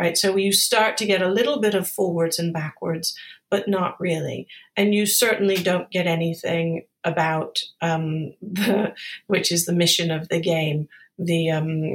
Right. 0.00 0.16
So 0.16 0.36
you 0.36 0.52
start 0.52 0.96
to 0.96 1.06
get 1.06 1.22
a 1.22 1.28
little 1.28 1.60
bit 1.60 1.74
of 1.74 1.86
forwards 1.86 2.38
and 2.38 2.52
backwards, 2.52 3.14
but 3.52 3.68
not 3.68 4.00
really. 4.00 4.48
And 4.78 4.94
you 4.94 5.04
certainly 5.04 5.56
don't 5.56 5.90
get 5.90 6.06
anything 6.06 6.86
about 7.04 7.62
um, 7.82 8.32
the, 8.42 8.94
which 9.26 9.52
is 9.52 9.66
the 9.66 9.74
mission 9.74 10.10
of 10.10 10.28
the 10.28 10.40
game. 10.40 10.88
The 11.18 11.50
um, 11.50 11.94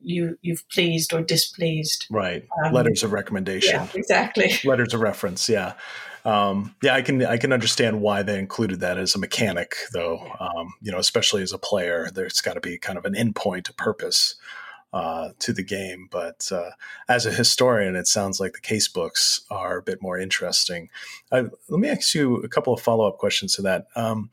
you 0.00 0.38
you've 0.40 0.66
pleased 0.70 1.12
or 1.12 1.20
displeased, 1.20 2.06
right? 2.10 2.46
Um, 2.64 2.72
Letters 2.72 3.02
of 3.02 3.12
recommendation, 3.12 3.74
yeah, 3.74 3.88
exactly. 3.92 4.52
Letters 4.64 4.94
of 4.94 5.00
reference, 5.00 5.48
yeah, 5.48 5.74
um, 6.24 6.74
yeah. 6.80 6.94
I 6.94 7.02
can 7.02 7.26
I 7.26 7.38
can 7.38 7.52
understand 7.52 8.00
why 8.00 8.22
they 8.22 8.38
included 8.38 8.78
that 8.78 8.98
as 8.98 9.16
a 9.16 9.18
mechanic, 9.18 9.74
though. 9.92 10.24
Um, 10.38 10.74
you 10.80 10.92
know, 10.92 10.98
especially 10.98 11.42
as 11.42 11.52
a 11.52 11.58
player, 11.58 12.08
there's 12.14 12.40
got 12.40 12.54
to 12.54 12.60
be 12.60 12.78
kind 12.78 12.96
of 12.96 13.04
an 13.04 13.14
endpoint, 13.14 13.68
a 13.68 13.74
purpose 13.74 14.36
uh, 14.92 15.30
to 15.38 15.52
the 15.52 15.62
game. 15.62 16.08
But 16.10 16.50
uh, 16.52 16.70
as 17.08 17.26
a 17.26 17.32
historian, 17.32 17.96
it 17.96 18.06
sounds 18.06 18.40
like 18.40 18.52
the 18.52 18.60
case 18.60 18.88
books 18.88 19.42
are 19.50 19.78
a 19.78 19.82
bit 19.82 20.02
more 20.02 20.18
interesting. 20.18 20.90
Uh, 21.30 21.44
let 21.68 21.80
me 21.80 21.88
ask 21.88 22.14
you 22.14 22.36
a 22.36 22.48
couple 22.48 22.74
of 22.74 22.80
follow 22.80 23.06
up 23.06 23.18
questions 23.18 23.54
to 23.54 23.62
that. 23.62 23.86
Um, 23.96 24.30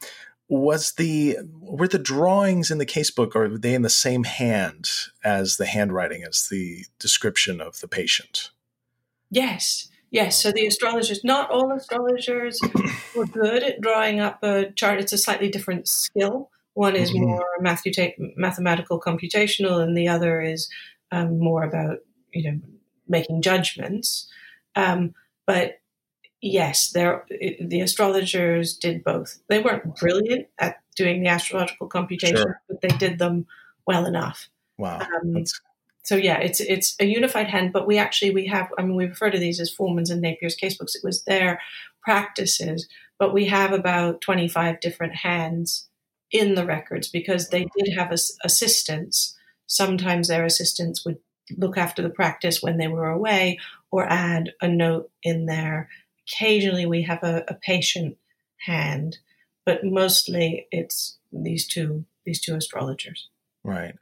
was 0.50 0.94
the 0.94 1.38
were 1.60 1.88
the 1.88 2.00
drawings 2.00 2.72
in 2.72 2.80
the 2.80 2.86
casebook 2.86 3.36
are 3.36 3.56
they 3.56 3.76
in 3.76 3.84
the 3.84 3.90
same 3.90 4.24
hand 4.24 4.90
as 5.24 5.58
the 5.58 5.68
handwriting 5.68 6.24
as 6.24 6.48
the 6.50 6.86
description 6.98 7.62
of 7.62 7.80
the 7.82 7.88
patient? 7.88 8.50
Yes. 9.30 9.90
Yes, 10.12 10.42
so 10.42 10.52
the 10.52 10.66
astrologers, 10.66 11.24
not 11.24 11.52
all 11.52 11.72
astrologers 11.72 12.60
were 13.16 13.28
good 13.28 13.62
at 13.62 13.80
drawing 13.80 14.20
up 14.20 14.42
a 14.42 14.72
chart. 14.72 15.00
It's 15.00 15.14
a 15.14 15.20
slightly 15.20 15.50
different 15.50 15.88
skill. 15.88 16.50
One 16.80 16.96
is 16.96 17.12
mm-hmm. 17.12 17.26
more 17.26 17.46
mathematical 18.38 19.02
computational, 19.02 19.84
and 19.84 19.98
the 19.98 20.08
other 20.08 20.42
is 20.42 20.70
um, 21.12 21.38
more 21.38 21.64
about 21.64 21.98
you 22.32 22.50
know 22.50 22.60
making 23.06 23.42
judgments. 23.42 24.30
Um, 24.78 25.14
but 25.46 25.82
yes, 26.40 26.92
there 26.92 27.26
the 27.60 27.82
astrologers 27.82 28.78
did 28.78 29.04
both. 29.04 29.42
They 29.50 29.60
weren't 29.62 29.98
brilliant 29.98 30.48
at 30.58 30.78
doing 30.96 31.22
the 31.22 31.28
astrological 31.28 31.88
computation, 31.88 32.38
sure. 32.38 32.62
but 32.70 32.80
they 32.80 32.96
did 32.96 33.20
them 33.20 33.46
well 33.86 34.06
enough. 34.06 34.48
Wow. 34.78 35.00
Um, 35.02 35.44
so 36.06 36.16
yeah, 36.16 36.38
it's 36.38 36.62
it's 36.62 36.96
a 37.02 37.06
unified 37.06 37.48
hand, 37.48 37.74
but 37.74 37.88
we 37.88 37.98
actually 37.98 38.32
we 38.32 38.46
have 38.46 38.70
I 38.78 38.84
mean 38.84 38.96
we 38.96 39.08
refer 39.08 39.30
to 39.30 39.38
these 39.38 39.60
as 39.60 39.70
Forman's 39.70 40.12
and 40.12 40.22
Napier's 40.22 40.56
casebooks. 40.56 40.96
It 40.96 41.04
was 41.04 41.24
their 41.24 41.60
practices, 42.02 42.88
but 43.18 43.34
we 43.34 43.48
have 43.48 43.74
about 43.74 44.22
twenty 44.22 44.48
five 44.48 44.80
different 44.80 45.16
hands 45.16 45.89
in 46.32 46.56
the 46.56 46.66
records 46.66 47.08
because 47.08 47.50
they 47.50 47.66
did 47.78 47.94
have 47.96 48.12
assistants. 48.44 49.36
Sometimes 49.68 50.28
their 50.28 50.46
assistants 50.46 51.06
would 51.06 51.18
look 51.58 51.78
after 51.78 52.02
the 52.02 52.10
practice 52.10 52.62
when 52.62 52.78
they 52.78 52.88
were 52.88 53.10
away 53.10 53.60
or 53.92 54.06
add 54.10 54.52
a 54.62 54.68
note 54.68 55.10
in 55.24 55.46
there. 55.46 55.90
Occasionally, 56.28 56.86
we 56.86 57.04
have 57.04 57.24
a, 57.24 57.44
a 57.48 57.56
patient 57.56 58.18
hand, 58.66 59.18
but 59.66 59.84
mostly 59.84 60.68
it's 60.72 61.18
these 61.32 61.68
two 61.68 62.06
these 62.26 62.42
two 62.42 62.56
astrologers. 62.56 63.30
Right, 63.64 63.96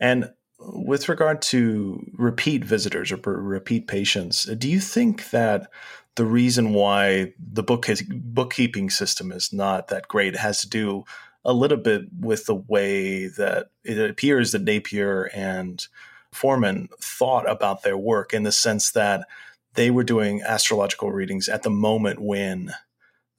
and 0.00 0.32
with 0.58 1.08
regard 1.08 1.42
to 1.42 2.10
repeat 2.16 2.64
visitors 2.64 3.12
or 3.12 3.16
repeat 3.16 3.86
patients, 3.86 4.44
do 4.44 4.68
you 4.68 4.80
think 4.80 5.30
that 5.30 5.70
the 6.16 6.24
reason 6.24 6.72
why 6.72 7.34
the 7.38 7.62
book 7.62 7.86
bookkeeping 8.08 8.88
system 8.88 9.32
is 9.32 9.52
not 9.52 9.88
that 9.88 10.08
great 10.08 10.36
has 10.36 10.60
to 10.60 10.68
do 10.68 11.04
a 11.44 11.52
little 11.52 11.78
bit 11.78 12.02
with 12.18 12.46
the 12.46 12.54
way 12.54 13.26
that 13.26 13.68
it 13.84 14.10
appears 14.10 14.52
that 14.52 14.62
Napier 14.62 15.24
and 15.34 15.86
Forman 16.32 16.88
thought 17.00 17.48
about 17.48 17.82
their 17.82 17.98
work 17.98 18.32
in 18.32 18.42
the 18.42 18.52
sense 18.52 18.90
that 18.92 19.26
they 19.74 19.90
were 19.90 20.04
doing 20.04 20.42
astrological 20.42 21.12
readings 21.12 21.48
at 21.48 21.62
the 21.62 21.70
moment 21.70 22.20
when 22.20 22.72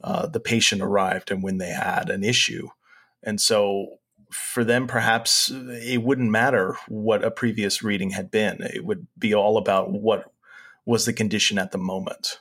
uh, 0.04 0.28
the 0.28 0.40
patient 0.40 0.82
arrived 0.82 1.32
and 1.32 1.42
when 1.42 1.58
they 1.58 1.70
had 1.70 2.10
an 2.10 2.24
issue. 2.24 2.68
And 3.24 3.42
so 3.42 4.00
for 4.32 4.64
them, 4.64 4.88
perhaps 4.88 5.50
it 5.52 6.04
wouldn't 6.04 6.30
matter 6.30 6.78
what 6.88 7.24
a 7.24 7.32
previous 7.32 7.82
reading 7.82 8.12
had 8.12 8.30
been. 8.30 8.62
It 8.62 8.86
would 8.86 9.08
be 9.18 9.34
all 9.34 9.58
about 9.58 9.92
what 9.92 10.32
was 10.86 11.06
the 11.06 11.14
condition 11.14 11.58
at 11.58 11.72
the 11.72 11.78
moment. 11.78 12.40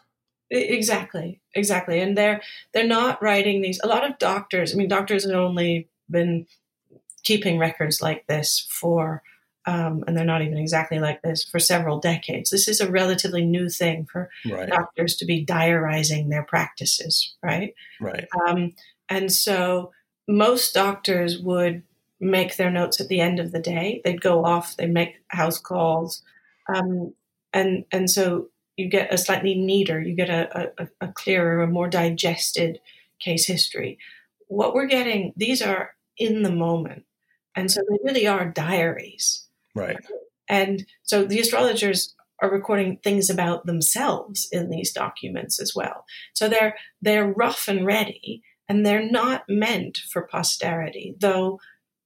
Exactly, 0.50 1.40
exactly. 1.54 2.00
And 2.00 2.16
they're 2.16 2.40
they're 2.72 2.86
not 2.86 3.22
writing 3.22 3.62
these. 3.62 3.80
A 3.82 3.88
lot 3.88 4.08
of 4.08 4.18
doctors. 4.18 4.72
I 4.72 4.76
mean, 4.76 4.88
doctors 4.88 5.24
have 5.24 5.34
only 5.34 5.88
been 6.10 6.46
keeping 7.22 7.58
records 7.58 8.02
like 8.02 8.26
this 8.26 8.66
for, 8.70 9.22
um, 9.66 10.04
and 10.06 10.16
they're 10.16 10.24
not 10.24 10.42
even 10.42 10.58
exactly 10.58 10.98
like 10.98 11.22
this 11.22 11.42
for 11.42 11.58
several 11.58 11.98
decades. 11.98 12.50
This 12.50 12.68
is 12.68 12.80
a 12.80 12.90
relatively 12.90 13.44
new 13.44 13.68
thing 13.68 14.06
for 14.10 14.30
right. 14.48 14.68
doctors 14.68 15.16
to 15.16 15.24
be 15.24 15.44
diarizing 15.44 16.28
their 16.28 16.42
practices, 16.42 17.34
right? 17.42 17.74
Right. 18.00 18.26
Um, 18.46 18.74
and 19.08 19.32
so 19.32 19.92
most 20.28 20.74
doctors 20.74 21.38
would 21.38 21.82
make 22.20 22.56
their 22.56 22.70
notes 22.70 23.00
at 23.00 23.08
the 23.08 23.20
end 23.20 23.40
of 23.40 23.52
the 23.52 23.60
day. 23.60 24.00
They'd 24.04 24.20
go 24.20 24.44
off. 24.44 24.76
They 24.76 24.86
make 24.86 25.16
house 25.28 25.58
calls, 25.58 26.22
um, 26.72 27.14
and 27.52 27.84
and 27.90 28.10
so 28.10 28.48
you 28.76 28.88
get 28.88 29.12
a 29.12 29.18
slightly 29.18 29.54
neater, 29.54 30.00
you 30.00 30.14
get 30.14 30.30
a, 30.30 30.72
a, 30.78 30.88
a 31.00 31.08
clearer, 31.12 31.62
a 31.62 31.66
more 31.66 31.88
digested 31.88 32.80
case 33.20 33.46
history. 33.46 33.98
What 34.48 34.74
we're 34.74 34.86
getting, 34.86 35.32
these 35.36 35.62
are 35.62 35.94
in 36.18 36.42
the 36.42 36.52
moment. 36.52 37.04
And 37.56 37.70
so 37.70 37.80
they 37.88 37.98
really 38.02 38.26
are 38.26 38.46
diaries. 38.46 39.46
Right. 39.74 39.96
And 40.48 40.86
so 41.02 41.24
the 41.24 41.40
astrologers 41.40 42.14
are 42.42 42.50
recording 42.50 42.98
things 43.02 43.30
about 43.30 43.64
themselves 43.64 44.48
in 44.50 44.70
these 44.70 44.92
documents 44.92 45.60
as 45.60 45.72
well. 45.74 46.04
So 46.34 46.48
they're 46.48 46.74
they're 47.00 47.32
rough 47.32 47.68
and 47.68 47.86
ready 47.86 48.42
and 48.68 48.84
they're 48.84 49.08
not 49.08 49.44
meant 49.48 49.98
for 50.12 50.26
posterity, 50.26 51.14
though 51.20 51.60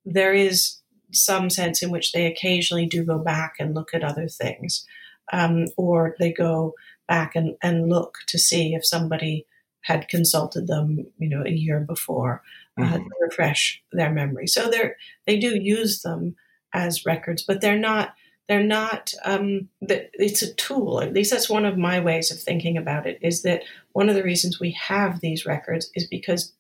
there 0.05 0.35
is 0.35 0.79
some 1.13 1.49
sense 1.49 1.83
in 1.83 1.91
which 1.91 2.13
they 2.13 2.27
occasionally 2.27 2.87
do 2.87 3.05
go 3.05 3.19
back 3.19 3.55
and 3.59 3.75
look 3.75 3.95
at 3.95 4.05
other 4.05 4.29
things 4.29 4.85
um, 5.33 5.67
or 5.77 6.17
they 6.19 6.33
go 6.33 6.75
back 7.07 7.35
and, 7.35 7.57
and 7.63 7.89
look 7.89 8.19
to 8.29 8.39
see 8.39 8.75
if 8.75 8.87
somebody 8.87 9.47
had 9.83 10.09
consulted 10.09 10.67
them, 10.67 11.07
you 11.19 11.29
know, 11.29 11.43
a 11.45 11.51
year 11.51 11.81
before 11.81 12.43
uh, 12.79 12.83
mm-hmm. 12.83 12.97
to 12.97 13.11
refresh 13.21 13.83
their 13.93 14.13
memory. 14.13 14.47
So 14.47 14.71
they 14.71 14.93
they 15.27 15.39
do 15.39 15.57
use 15.57 16.03
them 16.03 16.37
as 16.75 17.07
records, 17.07 17.43
but 17.43 17.61
they're 17.61 17.79
not 17.79 18.15
they're 18.49 18.65
not 18.65 19.13
um, 19.25 19.69
that 19.83 20.11
it's 20.15 20.43
a 20.43 20.55
tool 20.55 21.01
at 21.03 21.13
least 21.13 21.31
that's 21.31 21.51
one 21.51 21.67
of 21.67 21.77
my 21.77 22.01
ways 22.01 22.31
of 22.31 22.41
thinking 22.41 22.77
about 22.77 23.07
it 23.07 23.19
is 23.23 23.43
that 23.43 23.63
one 23.93 24.09
of 24.09 24.15
the 24.15 24.23
reasons 24.23 24.59
we 24.59 24.73
have 24.73 25.21
these 25.21 25.47
records 25.47 25.91
is 25.95 26.07
because 26.07 26.53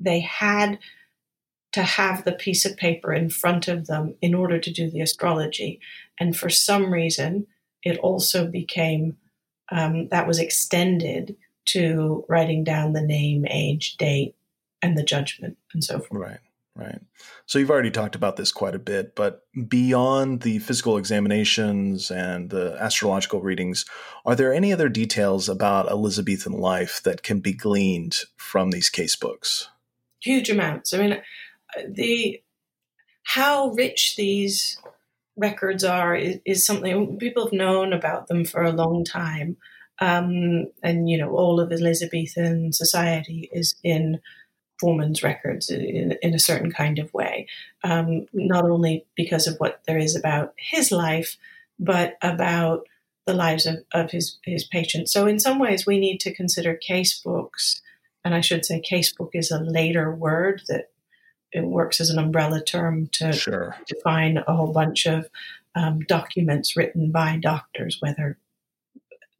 they 0.00 0.20
had 0.20 0.78
to 1.72 1.82
have 1.82 2.24
the 2.24 2.32
piece 2.32 2.64
of 2.64 2.76
paper 2.76 3.12
in 3.12 3.30
front 3.30 3.68
of 3.68 3.86
them 3.86 4.14
in 4.20 4.34
order 4.34 4.58
to 4.58 4.72
do 4.72 4.90
the 4.90 5.00
astrology 5.00 5.80
and 6.18 6.36
for 6.36 6.50
some 6.50 6.92
reason 6.92 7.46
it 7.86 7.98
also 7.98 8.46
became 8.46 9.16
um, 9.70 10.08
that 10.08 10.26
was 10.26 10.38
extended 10.38 11.36
to 11.66 12.24
writing 12.28 12.64
down 12.64 12.92
the 12.92 13.02
name 13.02 13.46
age 13.48 13.96
date 13.96 14.34
and 14.82 14.98
the 14.98 15.02
judgment 15.02 15.56
and 15.72 15.82
so 15.82 15.98
forth 15.98 16.20
right 16.20 16.40
Right. 16.76 17.00
So 17.46 17.58
you've 17.58 17.70
already 17.70 17.90
talked 17.90 18.16
about 18.16 18.36
this 18.36 18.52
quite 18.52 18.74
a 18.74 18.78
bit, 18.78 19.14
but 19.14 19.46
beyond 19.66 20.42
the 20.42 20.58
physical 20.58 20.98
examinations 20.98 22.10
and 22.10 22.50
the 22.50 22.76
astrological 22.78 23.40
readings, 23.40 23.86
are 24.26 24.36
there 24.36 24.52
any 24.52 24.74
other 24.74 24.90
details 24.90 25.48
about 25.48 25.88
Elizabethan 25.88 26.52
life 26.52 27.02
that 27.04 27.22
can 27.22 27.40
be 27.40 27.54
gleaned 27.54 28.18
from 28.36 28.72
these 28.72 28.90
case 28.90 29.16
books? 29.16 29.70
Huge 30.20 30.50
amounts. 30.50 30.92
I 30.92 30.98
mean, 30.98 31.22
the 31.88 32.42
how 33.22 33.70
rich 33.70 34.16
these 34.16 34.78
records 35.36 35.84
are 35.84 36.14
is, 36.14 36.40
is 36.44 36.64
something 36.64 37.18
people 37.18 37.44
have 37.44 37.52
known 37.52 37.92
about 37.92 38.28
them 38.28 38.44
for 38.44 38.62
a 38.62 38.72
long 38.72 39.04
time. 39.04 39.56
Um, 39.98 40.66
and 40.82 41.08
you 41.08 41.18
know, 41.18 41.30
all 41.30 41.60
of 41.60 41.72
Elizabethan 41.72 42.72
society 42.72 43.48
is 43.52 43.76
in 43.82 44.20
Forman's 44.78 45.22
records 45.22 45.70
in, 45.70 46.18
in, 46.20 46.34
a 46.34 46.38
certain 46.38 46.70
kind 46.70 46.98
of 46.98 47.12
way, 47.14 47.46
um, 47.82 48.26
not 48.34 48.64
only 48.64 49.06
because 49.16 49.46
of 49.46 49.56
what 49.56 49.80
there 49.86 49.96
is 49.96 50.14
about 50.14 50.52
his 50.58 50.92
life, 50.92 51.38
but 51.78 52.16
about 52.20 52.86
the 53.26 53.32
lives 53.32 53.64
of, 53.64 53.76
of 53.92 54.10
his, 54.10 54.38
his 54.44 54.64
patients. 54.64 55.12
So, 55.12 55.26
in 55.26 55.40
some 55.40 55.58
ways, 55.58 55.86
we 55.86 55.98
need 55.98 56.20
to 56.20 56.34
consider 56.34 56.74
case 56.74 57.18
books, 57.18 57.80
and 58.22 58.34
I 58.34 58.40
should 58.40 58.66
say, 58.66 58.80
case 58.80 59.12
book 59.12 59.30
is 59.32 59.50
a 59.50 59.60
later 59.60 60.14
word 60.14 60.62
that 60.68 60.90
it 61.56 61.66
works 61.66 62.00
as 62.00 62.10
an 62.10 62.18
umbrella 62.18 62.62
term 62.62 63.08
to 63.12 63.32
sure. 63.32 63.76
define 63.86 64.38
a 64.46 64.54
whole 64.54 64.72
bunch 64.72 65.06
of 65.06 65.28
um, 65.74 66.00
documents 66.00 66.76
written 66.76 67.10
by 67.10 67.38
doctors, 67.38 67.96
whether 68.00 68.38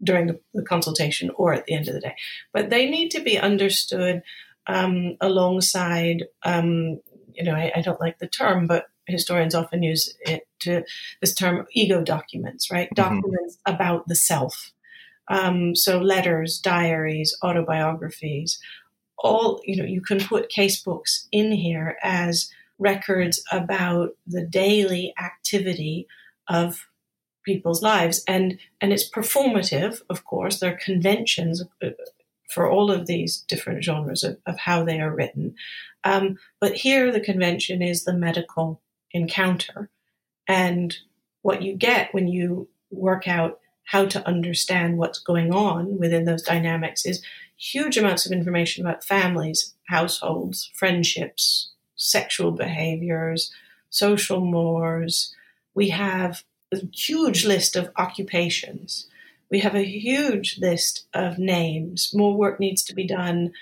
during 0.03 0.27
the, 0.27 0.41
the, 0.55 0.63
consultation 0.63 1.31
or 1.37 1.53
at 1.53 1.67
the 1.67 1.75
end 1.75 1.89
of 1.89 1.95
the 1.95 2.01
day. 2.01 2.15
But 2.53 2.71
they 2.71 2.89
need 2.89 3.11
to 3.11 3.21
be 3.21 3.39
understood 3.39 4.23
um, 4.67 5.17
alongside, 5.21 6.25
um, 6.43 7.01
you 7.33 7.45
know, 7.45 7.55
I, 7.55 7.73
I, 7.77 7.81
don't 7.81 8.01
like 8.01 8.19
the 8.19 8.27
term, 8.27 8.67
but 8.67 8.87
historians 9.07 9.55
often 9.55 9.83
use 9.83 10.15
it 10.21 10.47
to 10.61 10.85
this 11.21 11.35
term 11.35 11.67
ego 11.73 12.03
documents, 12.03 12.71
right? 12.71 12.89
Mm-hmm. 12.91 13.15
Documents 13.15 13.59
about 13.65 14.09
the 14.09 14.17
self. 14.17 14.73
Um, 15.29 15.75
so 15.75 15.99
letters, 15.99 16.59
diaries, 16.59 17.37
autobiographies, 17.43 18.59
all, 19.19 19.61
you 19.65 19.77
know, 19.77 19.85
you 19.85 20.01
can 20.01 20.21
put 20.21 20.49
case 20.49 20.81
books 20.83 21.29
in 21.33 21.53
here 21.53 21.97
as 22.03 22.51
records 22.79 23.43
about 23.51 24.11
the 24.27 24.45
daily 24.45 25.15
activity 25.19 26.07
of 26.49 26.87
people's 27.45 27.81
lives 27.81 28.25
and 28.27 28.59
and 28.81 28.93
it's 28.93 29.09
performative 29.09 30.01
of 30.11 30.25
course 30.25 30.59
there 30.59 30.75
are 30.75 30.79
conventions 30.85 31.63
uh, 31.83 31.91
for 32.51 32.71
all 32.71 32.91
of 32.91 33.07
these 33.07 33.39
different 33.49 33.85
genres 33.85 34.23
of, 34.23 34.39
of 34.47 34.59
how 34.59 34.85
they 34.85 35.01
are 35.01 35.15
written. 35.15 35.55
Um, 36.05 36.39
but 36.61 36.75
here, 36.75 37.11
the 37.13 37.21
convention 37.21 37.83
is 37.83 38.05
the 38.05 38.15
medical 38.15 38.81
encounter. 39.13 39.91
And 40.47 40.97
what 41.43 41.63
you 41.63 41.75
get 41.75 42.15
when 42.15 42.29
you 42.29 42.69
work 42.91 43.27
out 43.27 43.61
how 43.85 44.07
to 44.07 44.27
understand 44.27 44.99
what's 44.99 45.19
going 45.19 45.53
on 45.53 45.99
within 45.99 46.25
those 46.25 46.43
dynamics 46.43 47.05
is 47.05 47.23
huge 47.57 47.97
amounts 47.97 48.27
of 48.27 48.33
information 48.33 48.85
about 48.85 49.05
families, 49.05 49.75
households, 49.89 50.71
friendships, 50.75 51.71
sexual 51.97 52.53
behaviors, 52.53 53.53
social 53.91 54.41
mores. 54.41 55.35
We 55.75 55.91
have 55.91 56.45
a 56.73 56.79
huge 56.93 57.47
list 57.47 57.77
of 57.77 57.91
occupations. 57.97 59.07
We 59.51 59.61
have 59.61 59.75
a 59.75 59.85
huge 59.85 60.59
list 60.59 61.07
of 61.15 61.39
names. 61.39 62.11
More 62.13 62.37
work 62.37 62.59
needs 62.61 62.83
to 62.85 62.95
be 62.95 63.07
done. 63.07 63.53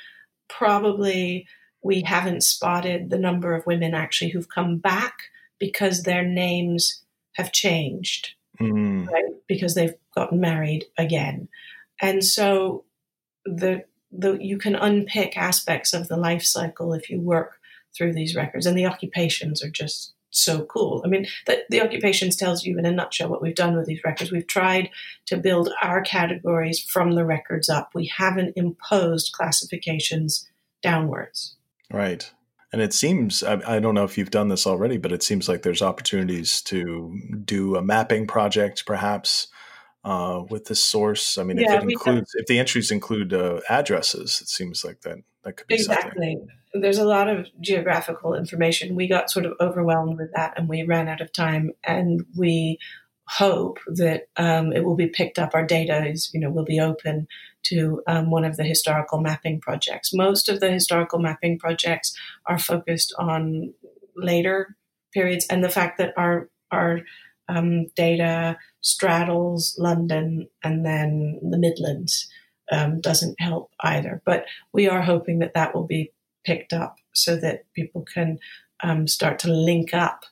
Probably 0.49 1.47
we 1.83 2.01
haven't 2.01 2.43
spotted 2.43 3.11
the 3.11 3.19
number 3.19 3.55
of 3.55 3.67
women 3.67 3.95
actually 3.95 4.31
who've 4.31 4.49
come 4.49 4.79
back 4.79 5.15
because 5.59 6.03
their 6.03 6.25
names 6.25 7.03
have 7.35 7.53
changed, 7.53 8.35
mm. 8.59 9.07
right? 9.07 9.25
Because 9.47 9.75
they've 9.75 9.95
gotten 10.15 10.41
married 10.41 10.87
again. 10.97 11.49
And 12.01 12.25
so 12.25 12.85
the 13.45 13.85
the 14.11 14.39
you 14.41 14.59
can 14.59 14.75
unpick 14.75 15.37
aspects 15.37 15.93
of 15.93 16.09
the 16.09 16.17
life 16.17 16.45
cycle 16.45 16.93
if 16.93 17.11
you 17.11 17.21
work 17.21 17.59
through 17.97 18.13
these 18.13 18.35
records 18.35 18.67
and 18.67 18.77
the 18.77 18.87
occupations 18.87 19.63
are 19.63 19.71
just 19.71 20.15
so 20.31 20.65
cool. 20.65 21.01
I 21.05 21.09
mean, 21.09 21.27
the, 21.47 21.65
the 21.71 21.81
occupations 21.81 22.37
tells 22.37 22.65
you 22.65 22.79
in 22.79 22.87
a 22.87 22.91
nutshell 22.91 23.29
what 23.29 23.41
we've 23.41 23.55
done 23.55 23.77
with 23.77 23.87
these 23.87 24.03
records. 24.05 24.33
We've 24.33 24.47
tried 24.47 24.91
to 25.27 25.37
build 25.37 25.71
our 25.81 26.03
categories 26.03 26.83
from 26.83 27.13
the 27.13 27.25
records 27.25 27.69
up. 27.69 27.91
We 27.95 28.07
haven't 28.17 28.55
imposed 28.57 29.33
classifications 29.33 30.49
downwards. 30.83 31.57
Right. 31.91 32.31
And 32.73 32.83
it 32.83 32.93
seems, 32.93 33.45
I, 33.45 33.77
I, 33.77 33.79
don't 33.79 33.95
know 33.95 34.03
if 34.03 34.19
you've 34.19 34.33
done 34.33 34.49
this 34.49 34.67
already, 34.67 34.99
but 34.99 35.13
it 35.13 35.23
seems 35.23 35.49
like 35.49 35.63
there's 35.63 35.83
opportunities 35.83 36.61
to 36.63 37.17
do 37.45 37.77
a 37.77 37.83
mapping 37.83 38.27
project 38.27 38.85
perhaps 38.85 39.47
uh, 40.05 40.43
with 40.49 40.67
this 40.67 40.83
source. 40.83 41.39
I 41.39 41.45
mean, 41.45 41.59
yeah, 41.59 41.77
if 41.77 41.85
it 41.85 41.91
includes, 41.91 42.35
have, 42.35 42.43
if 42.43 42.47
the 42.47 42.59
entries 42.59 42.91
include 42.91 43.33
uh, 43.33 43.61
addresses, 43.69 44.41
it 44.41 44.49
seems 44.49 44.85
like 44.85 45.01
that, 45.03 45.19
that 45.43 45.57
could 45.57 45.67
be 45.67 45.75
exactly. 45.75 46.35
Something 46.35 46.49
there's 46.75 46.99
a 46.99 47.07
lot 47.07 47.29
of 47.29 47.47
geographical 47.61 48.35
information. 48.35 48.97
We 48.97 49.07
got 49.07 49.31
sort 49.31 49.47
of 49.47 49.53
overwhelmed 49.61 50.19
with 50.19 50.33
that 50.35 50.55
and 50.57 50.69
we 50.69 50.83
ran 50.83 51.09
out 51.09 51.21
of 51.21 51.33
time. 51.33 51.71
And 51.85 52.27
we 52.37 52.79
hope 53.29 53.79
that 53.87 54.25
um, 54.37 54.73
it 54.73 54.85
will 54.85 54.97
be 54.97 55.07
picked 55.07 55.39
up. 55.39 55.55
Our 55.55 55.65
data 55.65 56.07
is, 56.07 56.31
you 56.35 56.41
know, 56.41 56.51
will 56.51 56.65
be 56.65 56.81
open 56.81 57.29
to 57.65 58.03
um, 58.07 58.31
one 58.31 58.45
of 58.45 58.57
the 58.57 58.65
historical 58.65 59.21
mapping 59.21 59.61
projects. 59.61 60.13
Most 60.13 60.49
of 60.49 60.61
the 60.61 60.71
historical 60.71 61.21
mapping 61.21 61.59
projects 61.59 62.15
are 62.47 62.59
focused 62.59 63.15
on 63.19 63.73
later 64.17 64.77
periods, 65.13 65.47
and 65.47 65.65
the 65.65 65.71
fact 65.71 65.97
that 65.99 66.13
our 66.17 66.51
our 66.71 67.01
um, 67.49 67.87
data 67.97 68.57
straddles 68.81 69.77
London 69.79 70.49
and 70.63 70.85
then 70.85 71.39
the 71.43 71.59
Midlands 71.59 72.29
um, 72.73 73.01
doesn't 73.01 73.41
help 73.41 73.71
either. 73.83 74.23
But 74.25 74.47
we 74.73 74.89
are 74.89 75.03
hoping 75.03 75.39
that 75.41 75.55
that 75.55 75.75
will 75.75 75.87
be 75.87 76.13
picked 76.45 76.73
up 76.73 76.97
so 77.13 77.37
that 77.37 77.65
people 77.75 78.03
can 78.03 78.39
um, 78.83 79.07
start 79.07 79.39
to 79.41 79.49
link 79.49 79.95
up 79.95 80.25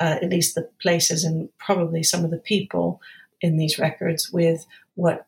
uh, 0.00 0.18
at 0.22 0.30
least 0.30 0.54
the 0.54 0.68
places 0.80 1.24
and 1.24 1.48
probably 1.58 2.02
some 2.02 2.24
of 2.24 2.30
the 2.30 2.38
people 2.38 3.00
in 3.40 3.56
these 3.56 3.78
records 3.78 4.30
with 4.30 4.66
what 4.94 5.26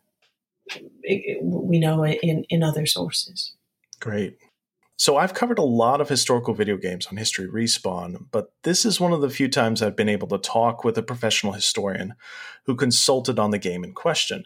we 1.43 1.79
know 1.79 2.05
in, 2.07 2.45
in 2.49 2.63
other 2.63 2.87
sources. 2.87 3.53
Great. 3.99 4.39
So 5.01 5.17
I've 5.17 5.33
covered 5.33 5.59
a 5.59 5.63
lot 5.63 6.03
of 6.03 6.11
historical 6.11 6.53
video 6.53 6.77
games 6.77 7.07
on 7.07 7.17
History 7.17 7.49
Respawn, 7.49 8.27
but 8.31 8.53
this 8.65 8.85
is 8.85 9.01
one 9.01 9.15
of 9.15 9.23
the 9.23 9.31
few 9.31 9.49
times 9.49 9.81
I've 9.81 9.97
been 9.97 10.11
able 10.11 10.29
to 10.29 10.37
talk 10.37 10.85
with 10.85 10.99
a 10.99 11.03
professional 11.03 11.55
historian 11.55 12.13
who 12.67 12.77
consulted 12.77 13.39
on 13.39 13.51
the 13.51 13.59
game 13.59 13.83
in 13.83 13.95
question. 13.95 14.45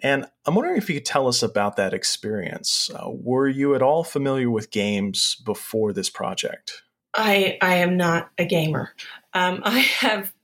And 0.00 0.26
I'm 0.44 0.54
wondering 0.54 0.76
if 0.76 0.90
you 0.90 0.96
could 0.96 1.06
tell 1.06 1.26
us 1.26 1.42
about 1.42 1.76
that 1.76 1.94
experience. 1.94 2.90
Uh, 2.94 3.08
were 3.08 3.48
you 3.48 3.74
at 3.74 3.80
all 3.80 4.04
familiar 4.04 4.50
with 4.50 4.70
games 4.70 5.36
before 5.46 5.94
this 5.94 6.10
project? 6.10 6.82
I 7.14 7.56
I 7.62 7.76
am 7.76 7.96
not 7.96 8.28
a 8.36 8.44
gamer. 8.44 8.90
Um, 9.32 9.62
I 9.64 9.78
have 9.78 10.34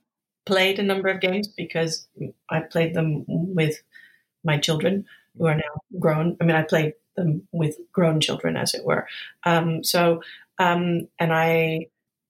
played 0.47 0.79
a 0.79 0.83
number 0.83 1.07
of 1.07 1.21
games 1.21 1.47
because 1.49 2.07
I 2.49 2.61
played 2.61 2.95
them 2.95 3.25
with 3.27 3.79
my 4.43 4.57
children 4.57 5.05
who 5.37 5.45
are 5.45 5.55
now 5.55 5.81
grown. 5.99 6.35
I 6.41 6.45
mean, 6.45 6.55
I 6.55 6.63
played 6.63 6.93
them 7.15 7.47
with 7.51 7.77
grown 7.91 8.19
children, 8.19 8.57
as 8.57 8.73
it 8.73 8.85
were. 8.85 9.07
Um, 9.45 9.83
so, 9.83 10.21
um, 10.57 11.07
and 11.19 11.33
I 11.33 11.87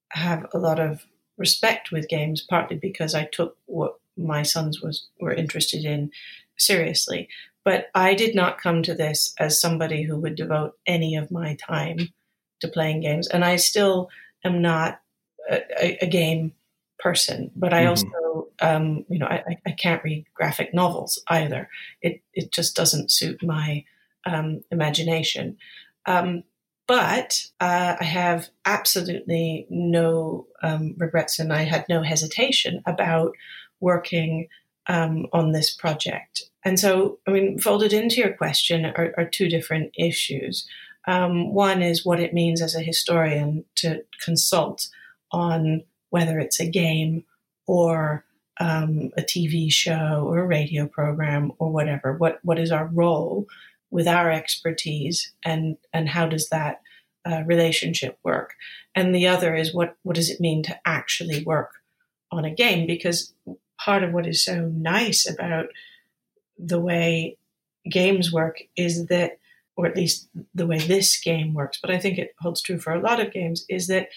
have 0.09 0.47
a 0.53 0.57
lot 0.57 0.79
of 0.79 1.05
respect 1.37 1.91
with 1.91 2.09
games, 2.09 2.41
partly 2.41 2.77
because 2.77 3.13
I 3.13 3.25
took 3.25 3.57
what 3.65 3.95
my 4.17 4.43
sons 4.43 4.81
was 4.81 5.07
were 5.19 5.33
interested 5.33 5.83
in 5.83 6.11
seriously. 6.57 7.27
But 7.63 7.87
I 7.95 8.13
did 8.13 8.35
not 8.35 8.61
come 8.61 8.83
to 8.83 8.93
this 8.93 9.33
as 9.39 9.59
somebody 9.59 10.03
who 10.03 10.17
would 10.19 10.35
devote 10.35 10.77
any 10.85 11.15
of 11.15 11.31
my 11.31 11.55
time 11.55 12.13
to 12.61 12.67
playing 12.67 13.01
games. 13.01 13.27
And 13.27 13.43
I 13.43 13.55
still 13.55 14.09
am 14.43 14.61
not 14.61 15.01
a, 15.49 15.97
a 16.03 16.07
game 16.07 16.53
person, 16.99 17.51
but 17.55 17.73
I 17.73 17.85
mm-hmm. 17.85 17.89
also, 17.89 18.47
um, 18.61 19.05
you 19.09 19.19
know, 19.19 19.25
I, 19.25 19.57
I, 19.65 19.71
can't 19.71 20.03
read 20.03 20.25
graphic 20.33 20.73
novels 20.73 21.21
either. 21.27 21.69
It, 22.01 22.21
it 22.33 22.51
just 22.51 22.75
doesn't 22.75 23.11
suit 23.11 23.43
my 23.43 23.83
um, 24.25 24.61
imagination. 24.71 25.57
Um, 26.05 26.43
but 26.87 27.41
uh, 27.59 27.95
I 27.99 28.03
have 28.03 28.49
absolutely 28.65 29.65
no 29.69 30.47
um, 30.61 30.93
regrets 30.97 31.39
and 31.39 31.51
I 31.51 31.63
had 31.63 31.85
no 31.89 32.03
hesitation 32.03 32.83
about 32.85 33.33
working 33.79 34.47
um, 34.87 35.25
on 35.33 35.51
this 35.51 35.73
project. 35.73 36.43
And 36.63 36.79
so, 36.79 37.19
I 37.27 37.31
mean, 37.31 37.59
folded 37.59 37.91
into 37.91 38.17
your 38.17 38.33
question 38.33 38.85
are, 38.85 39.13
are 39.17 39.25
two 39.25 39.49
different 39.49 39.91
issues. 39.97 40.67
Um, 41.07 41.53
one 41.53 41.81
is 41.81 42.05
what 42.05 42.19
it 42.19 42.33
means 42.33 42.61
as 42.61 42.75
a 42.75 42.81
historian 42.81 43.65
to 43.75 44.03
consult 44.23 44.87
on 45.31 45.83
whether 46.09 46.39
it's 46.39 46.59
a 46.59 46.69
game 46.69 47.23
or 47.67 48.25
um, 48.59 49.11
a 49.17 49.21
TV 49.21 49.71
show 49.71 50.25
or 50.27 50.39
a 50.39 50.47
radio 50.47 50.87
program 50.87 51.51
or 51.59 51.71
whatever. 51.71 52.13
What 52.13 52.39
what 52.43 52.59
is 52.59 52.71
our 52.71 52.87
role 52.87 53.47
with 53.91 54.07
our 54.07 54.31
expertise, 54.31 55.31
and 55.43 55.77
and 55.93 56.09
how 56.09 56.27
does 56.27 56.49
that 56.49 56.81
uh, 57.25 57.43
relationship 57.45 58.17
work? 58.23 58.53
And 58.93 59.13
the 59.13 59.27
other 59.27 59.55
is 59.55 59.73
what 59.73 59.95
what 60.03 60.15
does 60.15 60.29
it 60.29 60.39
mean 60.39 60.63
to 60.63 60.79
actually 60.85 61.43
work 61.43 61.71
on 62.31 62.45
a 62.45 62.53
game? 62.53 62.87
Because 62.87 63.33
part 63.79 64.03
of 64.03 64.13
what 64.13 64.27
is 64.27 64.43
so 64.43 64.67
nice 64.67 65.29
about 65.29 65.67
the 66.57 66.79
way 66.79 67.37
games 67.89 68.31
work 68.31 68.59
is 68.75 69.07
that, 69.07 69.37
or 69.75 69.85
at 69.85 69.95
least 69.95 70.29
the 70.53 70.65
way 70.65 70.79
this 70.79 71.19
game 71.19 71.53
works, 71.53 71.77
but 71.81 71.91
I 71.91 71.99
think 71.99 72.17
it 72.17 72.33
holds 72.39 72.61
true 72.61 72.79
for 72.79 72.93
a 72.93 73.01
lot 73.01 73.19
of 73.19 73.33
games, 73.33 73.65
is 73.69 73.87
that 73.87 74.09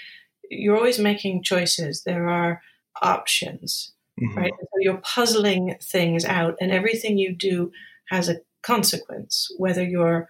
you're 0.50 0.76
always 0.76 0.98
making 0.98 1.42
choices. 1.42 2.04
There 2.04 2.28
are 2.28 2.62
options, 3.02 3.92
mm-hmm. 4.20 4.38
right? 4.38 4.52
So 4.58 4.78
you're 4.80 4.98
puzzling 4.98 5.76
things 5.82 6.24
out, 6.24 6.56
and 6.60 6.72
everything 6.72 7.18
you 7.18 7.34
do 7.34 7.72
has 8.08 8.28
a 8.28 8.40
consequence, 8.62 9.48
whether 9.56 9.84
you're, 9.84 10.28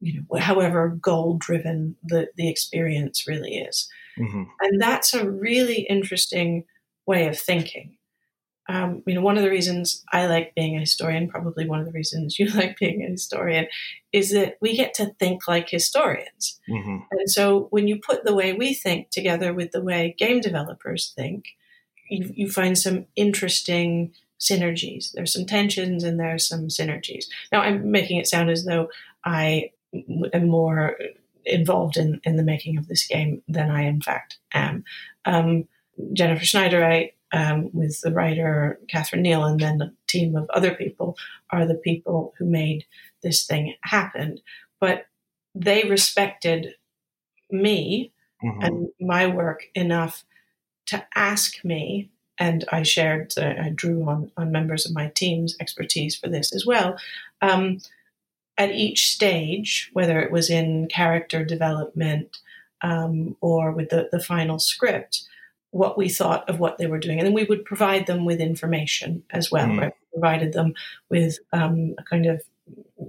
you 0.00 0.20
know, 0.30 0.38
however 0.38 0.88
goal 0.88 1.36
driven 1.38 1.96
the, 2.02 2.28
the 2.36 2.48
experience 2.48 3.26
really 3.26 3.56
is. 3.56 3.88
Mm-hmm. 4.18 4.44
And 4.60 4.80
that's 4.80 5.14
a 5.14 5.28
really 5.28 5.82
interesting 5.82 6.64
way 7.06 7.26
of 7.28 7.38
thinking 7.38 7.98
um, 8.70 9.02
you 9.06 9.14
know, 9.14 9.22
one 9.22 9.38
of 9.38 9.42
the 9.42 9.50
reasons 9.50 10.04
I 10.12 10.26
like 10.26 10.54
being 10.54 10.76
a 10.76 10.80
historian, 10.80 11.28
probably 11.28 11.66
one 11.66 11.80
of 11.80 11.86
the 11.86 11.92
reasons 11.92 12.38
you 12.38 12.50
like 12.50 12.78
being 12.78 13.02
a 13.02 13.10
historian, 13.10 13.66
is 14.12 14.30
that 14.32 14.56
we 14.60 14.76
get 14.76 14.94
to 14.94 15.14
think 15.18 15.48
like 15.48 15.70
historians. 15.70 16.60
Mm-hmm. 16.68 16.98
And 17.10 17.30
so 17.30 17.68
when 17.70 17.88
you 17.88 17.98
put 17.98 18.24
the 18.24 18.34
way 18.34 18.52
we 18.52 18.74
think 18.74 19.10
together 19.10 19.54
with 19.54 19.72
the 19.72 19.82
way 19.82 20.14
game 20.18 20.40
developers 20.40 21.12
think, 21.16 21.46
you, 22.10 22.30
you 22.34 22.50
find 22.50 22.76
some 22.76 23.06
interesting 23.16 24.12
synergies. 24.40 25.12
There's 25.12 25.32
some 25.32 25.46
tensions 25.46 26.04
and 26.04 26.18
there's 26.18 26.46
some 26.46 26.68
synergies. 26.68 27.26
Now, 27.52 27.60
I'm 27.60 27.90
making 27.90 28.18
it 28.18 28.26
sound 28.26 28.50
as 28.50 28.64
though 28.64 28.90
I 29.24 29.72
am 30.32 30.48
more 30.48 30.96
involved 31.44 31.96
in, 31.96 32.20
in 32.24 32.36
the 32.36 32.42
making 32.42 32.78
of 32.78 32.88
this 32.88 33.06
game 33.06 33.42
than 33.48 33.70
I, 33.70 33.82
in 33.82 34.00
fact, 34.00 34.38
am. 34.52 34.84
Um, 35.24 35.66
Jennifer 36.12 36.44
Schneider, 36.44 36.84
I 36.84 37.12
um, 37.32 37.70
with 37.72 38.00
the 38.00 38.12
writer 38.12 38.78
Katharine 38.88 39.22
Neil 39.22 39.44
and 39.44 39.60
then 39.60 39.82
a 39.82 39.92
team 40.06 40.36
of 40.36 40.48
other 40.50 40.74
people 40.74 41.16
are 41.50 41.66
the 41.66 41.74
people 41.74 42.34
who 42.38 42.46
made 42.46 42.84
this 43.22 43.44
thing 43.44 43.74
happen. 43.82 44.38
But 44.80 45.06
they 45.54 45.84
respected 45.84 46.74
me 47.50 48.12
mm-hmm. 48.42 48.62
and 48.62 48.88
my 49.00 49.26
work 49.26 49.64
enough 49.74 50.24
to 50.86 51.04
ask 51.14 51.64
me, 51.64 52.10
and 52.38 52.64
I 52.70 52.82
shared, 52.82 53.34
uh, 53.36 53.54
I 53.60 53.72
drew 53.74 54.08
on, 54.08 54.30
on 54.36 54.52
members 54.52 54.86
of 54.86 54.94
my 54.94 55.08
team's 55.08 55.56
expertise 55.60 56.16
for 56.16 56.28
this 56.28 56.54
as 56.54 56.64
well. 56.64 56.96
Um, 57.42 57.80
at 58.56 58.72
each 58.72 59.12
stage, 59.12 59.90
whether 59.92 60.20
it 60.20 60.32
was 60.32 60.50
in 60.50 60.88
character 60.88 61.44
development 61.44 62.38
um, 62.82 63.36
or 63.40 63.72
with 63.72 63.90
the, 63.90 64.08
the 64.10 64.20
final 64.20 64.58
script, 64.58 65.24
what 65.70 65.98
we 65.98 66.08
thought 66.08 66.48
of 66.48 66.58
what 66.58 66.78
they 66.78 66.86
were 66.86 66.98
doing. 66.98 67.18
And 67.18 67.26
then 67.26 67.34
we 67.34 67.44
would 67.44 67.64
provide 67.64 68.06
them 68.06 68.24
with 68.24 68.40
information 68.40 69.22
as 69.30 69.50
well, 69.50 69.68
mm. 69.68 69.80
right? 69.80 69.92
We 70.12 70.20
provided 70.20 70.52
them 70.52 70.74
with 71.08 71.38
um, 71.52 71.94
a 71.98 72.02
kind 72.04 72.26
of 72.26 72.42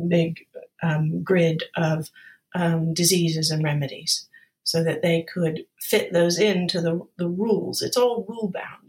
big 0.07 0.45
um, 0.83 1.23
grid 1.23 1.63
of 1.75 2.09
um, 2.55 2.93
diseases 2.93 3.49
and 3.49 3.63
remedies 3.63 4.27
so 4.63 4.83
that 4.83 5.01
they 5.01 5.23
could 5.23 5.65
fit 5.79 6.13
those 6.13 6.37
into 6.37 6.81
the, 6.81 7.01
the 7.17 7.27
rules. 7.27 7.81
It's 7.81 7.97
all 7.97 8.25
rule 8.27 8.51
bound. 8.53 8.88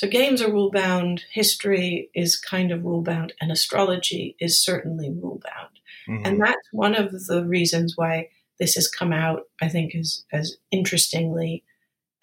So 0.00 0.08
games 0.08 0.40
are 0.40 0.50
rule 0.50 0.70
bound, 0.70 1.24
history 1.30 2.08
is 2.14 2.38
kind 2.38 2.72
of 2.72 2.86
rule 2.86 3.02
bound, 3.02 3.34
and 3.38 3.52
astrology 3.52 4.34
is 4.40 4.58
certainly 4.58 5.10
rule 5.10 5.42
bound. 5.44 5.78
Mm-hmm. 6.08 6.24
And 6.24 6.40
that's 6.40 6.72
one 6.72 6.94
of 6.94 7.26
the 7.26 7.44
reasons 7.44 7.98
why 7.98 8.30
this 8.58 8.76
has 8.76 8.88
come 8.88 9.12
out, 9.12 9.42
I 9.60 9.68
think, 9.68 9.94
as, 9.94 10.24
as 10.32 10.56
interestingly 10.70 11.64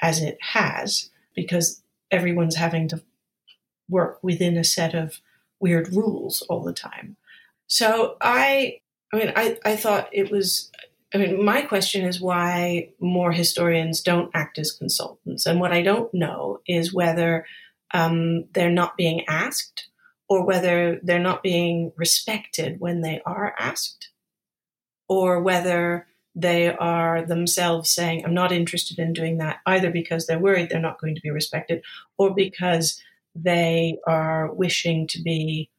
as 0.01 0.23
it 0.23 0.39
has 0.41 1.11
because 1.35 1.83
everyone's 2.09 2.55
having 2.55 2.87
to 2.87 3.03
work 3.87 4.17
within 4.23 4.57
a 4.57 4.63
set 4.63 4.95
of 4.95 5.21
weird 5.59 5.93
rules 5.93 6.41
all 6.49 6.63
the 6.63 6.73
time. 6.73 7.15
So 7.67 8.17
I, 8.19 8.79
I 9.13 9.17
mean, 9.17 9.33
I, 9.35 9.59
I 9.63 9.75
thought 9.75 10.09
it 10.11 10.31
was, 10.31 10.71
I 11.13 11.19
mean, 11.19 11.45
my 11.45 11.61
question 11.61 12.05
is 12.05 12.19
why 12.19 12.89
more 12.99 13.33
historians 13.33 14.01
don't 14.01 14.31
act 14.33 14.57
as 14.57 14.71
consultants. 14.71 15.45
And 15.45 15.59
what 15.59 15.73
I 15.73 15.83
don't 15.83 16.11
know 16.11 16.61
is 16.65 16.91
whether 16.91 17.45
um, 17.93 18.45
they're 18.53 18.69
not 18.69 18.97
being 18.97 19.23
asked 19.27 19.87
or 20.29 20.45
whether 20.45 20.99
they're 21.03 21.19
not 21.19 21.43
being 21.43 21.91
respected 21.95 22.79
when 22.79 23.01
they 23.01 23.21
are 23.25 23.55
asked 23.57 24.09
or 25.07 25.41
whether 25.41 26.05
they 26.35 26.71
are 26.75 27.25
themselves 27.25 27.89
saying, 27.89 28.23
I'm 28.23 28.33
not 28.33 28.51
interested 28.51 28.99
in 28.99 29.13
doing 29.13 29.37
that, 29.39 29.57
either 29.65 29.89
because 29.89 30.27
they're 30.27 30.37
worried 30.37 30.69
they're 30.69 30.79
not 30.79 31.01
going 31.01 31.15
to 31.15 31.21
be 31.21 31.31
respected 31.31 31.81
or 32.17 32.33
because 32.33 33.01
they 33.33 33.97
are 34.05 34.53
wishing 34.53 35.07
to 35.07 35.21
be 35.21 35.69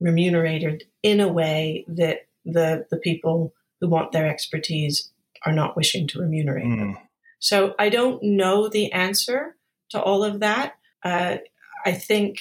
remunerated 0.00 0.84
in 1.02 1.20
a 1.20 1.28
way 1.28 1.84
that 1.88 2.26
the, 2.44 2.86
the 2.90 2.98
people 2.98 3.54
who 3.80 3.88
want 3.88 4.12
their 4.12 4.26
expertise 4.26 5.10
are 5.44 5.52
not 5.52 5.76
wishing 5.76 6.06
to 6.08 6.20
remunerate 6.20 6.66
mm. 6.66 6.78
them. 6.78 6.98
So 7.38 7.74
I 7.78 7.88
don't 7.88 8.22
know 8.22 8.68
the 8.68 8.92
answer 8.92 9.56
to 9.90 10.00
all 10.00 10.24
of 10.24 10.40
that. 10.40 10.74
Uh, 11.02 11.36
I 11.84 11.92
think, 11.92 12.38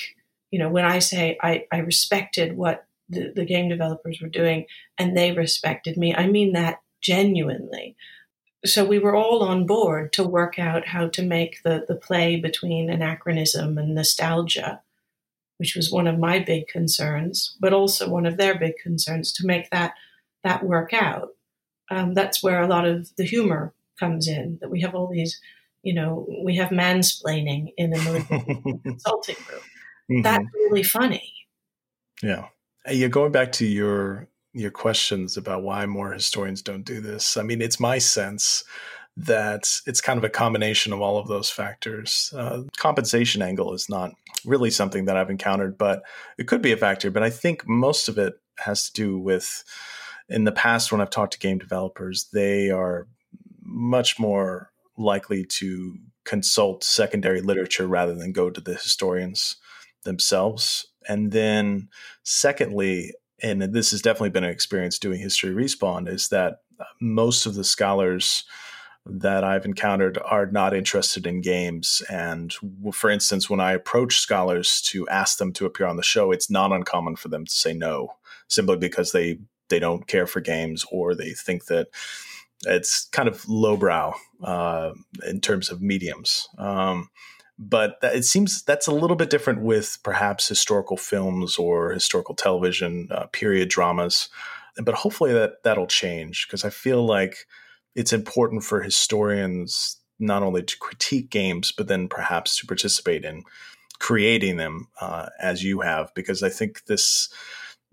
you 0.52 0.60
know, 0.60 0.70
when 0.70 0.86
I 0.86 1.00
say 1.00 1.38
I, 1.42 1.66
I 1.72 1.78
respected 1.80 2.58
what 2.58 2.86
the, 3.10 3.32
the 3.36 3.46
game 3.46 3.70
developers 3.70 4.20
were 4.22 4.30
doing 4.30 4.66
and 4.98 5.16
they 5.16 5.32
respected 5.32 5.98
me, 5.98 6.16
I 6.16 6.28
mean 6.28 6.54
that 6.54 6.82
genuinely. 7.02 7.96
So 8.66 8.84
we 8.84 8.98
were 8.98 9.16
all 9.16 9.44
on 9.44 9.68
board 9.68 10.12
to 10.14 10.24
work 10.24 10.58
out 10.58 10.88
how 10.88 11.08
to 11.10 11.22
make 11.22 11.62
the, 11.64 11.86
the 11.88 11.96
play 11.96 12.36
between 12.36 12.90
anachronism 12.90 13.78
and 13.78 13.94
nostalgia, 13.94 14.82
which 15.58 15.76
was 15.76 15.92
one 15.92 16.08
of 16.08 16.18
my 16.18 16.40
big 16.40 16.68
concerns, 16.68 17.56
but 17.60 17.74
also 17.74 18.10
one 18.10 18.26
of 18.26 18.38
their 18.38 18.58
big 18.58 18.74
concerns 18.82 19.32
to 19.34 19.46
make 19.46 19.70
that 19.70 19.94
that 20.44 20.64
work 20.64 20.94
out. 20.94 21.30
Um, 21.92 22.14
that's 22.14 22.42
where 22.42 22.62
a 22.62 22.68
lot 22.68 22.88
of 22.88 23.16
the 23.18 23.26
humor 23.26 23.74
comes 24.00 24.28
in. 24.28 24.58
That 24.62 24.72
we 24.72 24.82
have 24.82 24.96
all 24.96 25.08
these, 25.08 25.40
you 25.86 25.94
know, 25.94 26.28
we 26.44 26.56
have 26.56 26.70
mansplaining 26.70 27.68
in 27.78 27.94
a 27.94 27.98
consulting 28.84 29.36
room. 29.50 29.62
Mm-hmm. 30.12 30.22
That's 30.24 30.46
really 30.56 30.84
funny. 30.84 31.32
Yeah. 32.22 32.48
Yeah, 32.90 33.08
going 33.08 33.32
back 33.32 33.52
to 33.54 33.66
your 33.66 34.28
your 34.52 34.72
questions 34.72 35.38
about 35.38 35.64
why 35.64 35.86
more 35.86 36.12
historians 36.14 36.62
don't 36.62 36.86
do 36.86 37.02
this. 37.02 37.38
I 37.38 37.44
mean, 37.44 37.62
it's 37.62 37.80
my 37.80 37.98
sense 37.98 38.64
that 39.18 39.70
it's 39.86 40.02
kind 40.02 40.18
of 40.18 40.24
a 40.24 40.30
combination 40.30 40.92
of 40.94 41.02
all 41.02 41.18
of 41.18 41.28
those 41.28 41.50
factors. 41.50 42.34
Uh, 42.36 42.64
compensation 42.78 43.42
angle 43.42 43.74
is 43.74 43.88
not 43.90 44.12
really 44.46 44.72
something 44.72 45.06
that 45.06 45.18
I've 45.18 45.30
encountered, 45.30 45.78
but 45.78 46.04
it 46.38 46.48
could 46.48 46.62
be 46.62 46.72
a 46.72 46.78
factor. 46.78 47.12
But 47.12 47.24
I 47.24 47.30
think 47.30 47.68
most 47.68 48.08
of 48.08 48.18
it 48.18 48.36
has 48.60 48.90
to 48.90 48.94
do 48.94 49.20
with 49.20 49.64
in 50.30 50.46
the 50.46 50.52
past 50.52 50.92
when 50.92 51.02
I've 51.02 51.10
talked 51.10 51.34
to 51.34 51.40
game 51.40 51.58
developers, 51.60 52.30
they 52.34 52.72
are 52.72 53.08
much 53.62 54.18
more 54.20 54.72
likely 54.98 55.46
to 55.46 55.98
consult 56.24 56.84
secondary 56.84 57.42
literature 57.42 57.88
rather 57.88 58.16
than 58.16 58.32
go 58.32 58.50
to 58.50 58.62
the 58.62 58.74
historians 58.74 59.58
themselves. 60.04 60.88
And 61.08 61.32
then, 61.32 61.90
secondly, 62.24 63.14
and 63.42 63.62
this 63.62 63.92
has 63.92 64.02
definitely 64.02 64.30
been 64.30 64.44
an 64.44 64.50
experience 64.50 64.98
doing 64.98 65.20
History 65.20 65.52
Respawned 65.52 66.08
is 66.08 66.30
that 66.30 66.62
uh, 66.80 66.86
most 67.02 67.46
of 67.46 67.56
the 67.56 67.64
scholars 67.64 68.44
that 69.06 69.44
I've 69.44 69.66
encountered 69.66 70.18
are 70.26 70.48
not 70.48 70.74
interested 70.74 71.28
in 71.28 71.42
games. 71.42 72.02
And 72.10 72.54
for 72.92 73.10
instance, 73.10 73.50
when 73.50 73.60
I 73.60 73.74
approach 73.74 74.18
scholars 74.18 74.82
to 74.88 75.08
ask 75.10 75.38
them 75.38 75.54
to 75.54 75.66
appear 75.66 75.86
on 75.86 75.98
the 75.98 76.04
show, 76.04 76.32
it's 76.32 76.50
not 76.50 76.72
uncommon 76.72 77.16
for 77.16 77.28
them 77.28 77.46
to 77.46 77.54
say 77.54 77.74
no, 77.74 78.16
simply 78.48 78.78
because 78.78 79.12
they 79.12 79.40
they 79.70 79.80
don't 79.80 80.08
care 80.08 80.28
for 80.28 80.42
games 80.42 80.86
or 80.92 81.16
they 81.16 81.32
think 81.32 81.66
that 81.66 81.88
it's 82.64 83.08
kind 83.12 83.28
of 83.28 83.48
lowbrow 83.48 84.14
uh, 84.44 84.92
in 85.28 85.42
terms 85.42 85.70
of 85.70 85.82
mediums. 85.82 86.48
Um, 86.58 87.10
but 87.58 87.98
it 88.04 88.26
seems 88.26 88.64
that's 88.64 88.88
a 88.88 88.94
little 88.94 89.16
bit 89.16 89.30
different 89.30 89.62
with 89.62 89.98
perhaps 90.04 90.48
historical 90.48 90.98
films 90.98 91.58
or 91.58 91.92
historical 91.92 92.36
television 92.36 93.08
uh, 93.12 93.28
period 93.28 93.70
dramas 93.70 94.28
but 94.84 94.94
hopefully 94.94 95.32
that 95.32 95.64
that'll 95.64 95.88
change 95.88 96.46
because 96.46 96.66
i 96.66 96.70
feel 96.70 97.06
like 97.06 97.48
it's 97.96 98.12
important 98.12 98.62
for 98.62 98.82
historians 98.82 100.02
not 100.20 100.44
only 100.44 100.62
to 100.64 100.78
critique 100.80 101.30
games 101.30 101.72
but 101.72 101.88
then 101.88 102.10
perhaps 102.10 102.58
to 102.58 102.68
participate 102.68 103.24
in 103.24 103.42
creating 104.00 104.58
them 104.58 104.88
uh, 105.02 105.28
as 105.40 105.64
you 105.64 105.82
have, 105.82 106.14
because 106.14 106.44
I 106.44 106.50
think 106.50 106.86
this 106.86 107.30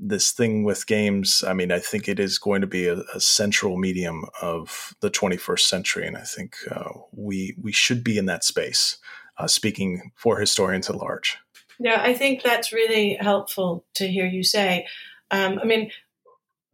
this 0.05 0.32
thing 0.32 0.64
with 0.64 0.86
games, 0.86 1.44
I 1.46 1.55
mean, 1.55 1.70
I 1.70 1.78
think 1.78 2.09
it 2.09 2.18
is 2.18 2.38
going 2.38 2.61
to 2.61 2.66
be 2.66 2.86
a, 2.86 2.98
a 3.14 3.20
central 3.20 3.76
medium 3.78 4.24
of 4.42 4.94
the 5.00 5.11
21st 5.11 5.61
century, 5.61 6.07
and 6.07 6.16
I 6.16 6.22
think 6.22 6.57
uh, 6.70 6.90
we 7.12 7.55
we 7.61 7.72
should 7.72 8.03
be 8.03 8.18
in 8.18 8.26
that 8.26 8.44
space. 8.44 8.98
Uh, 9.38 9.46
speaking 9.46 10.12
for 10.14 10.38
historians 10.38 10.90
at 10.90 10.96
large. 10.96 11.38
Yeah, 11.80 12.03
I 12.03 12.12
think 12.12 12.42
that's 12.42 12.70
really 12.70 13.14
helpful 13.14 13.86
to 13.94 14.07
hear 14.07 14.26
you 14.26 14.44
say. 14.44 14.86
Um, 15.30 15.59
I 15.59 15.64
mean, 15.64 15.90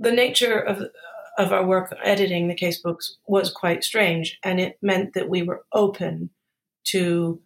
the 0.01 0.11
nature 0.11 0.59
of 0.59 0.83
of 1.39 1.53
our 1.53 1.65
work 1.65 1.95
editing 2.03 2.49
the 2.49 2.57
casebooks 2.57 3.13
was 3.27 3.53
quite 3.53 3.85
strange, 3.85 4.39
and 4.43 4.59
it 4.59 4.77
meant 4.83 5.15
that 5.15 5.29
we 5.29 5.43
were 5.43 5.65
open 5.73 6.31
to 6.87 7.41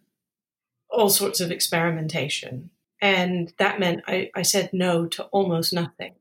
all 0.89 1.09
sorts 1.09 1.39
of 1.39 1.51
experimentation 1.51 2.71
and 3.03 3.53
that 3.59 3.81
meant 3.81 4.01
I, 4.07 4.31
I 4.33 4.43
said 4.43 4.69
no 4.71 5.05
to 5.07 5.25
almost 5.25 5.73
nothing. 5.73 6.15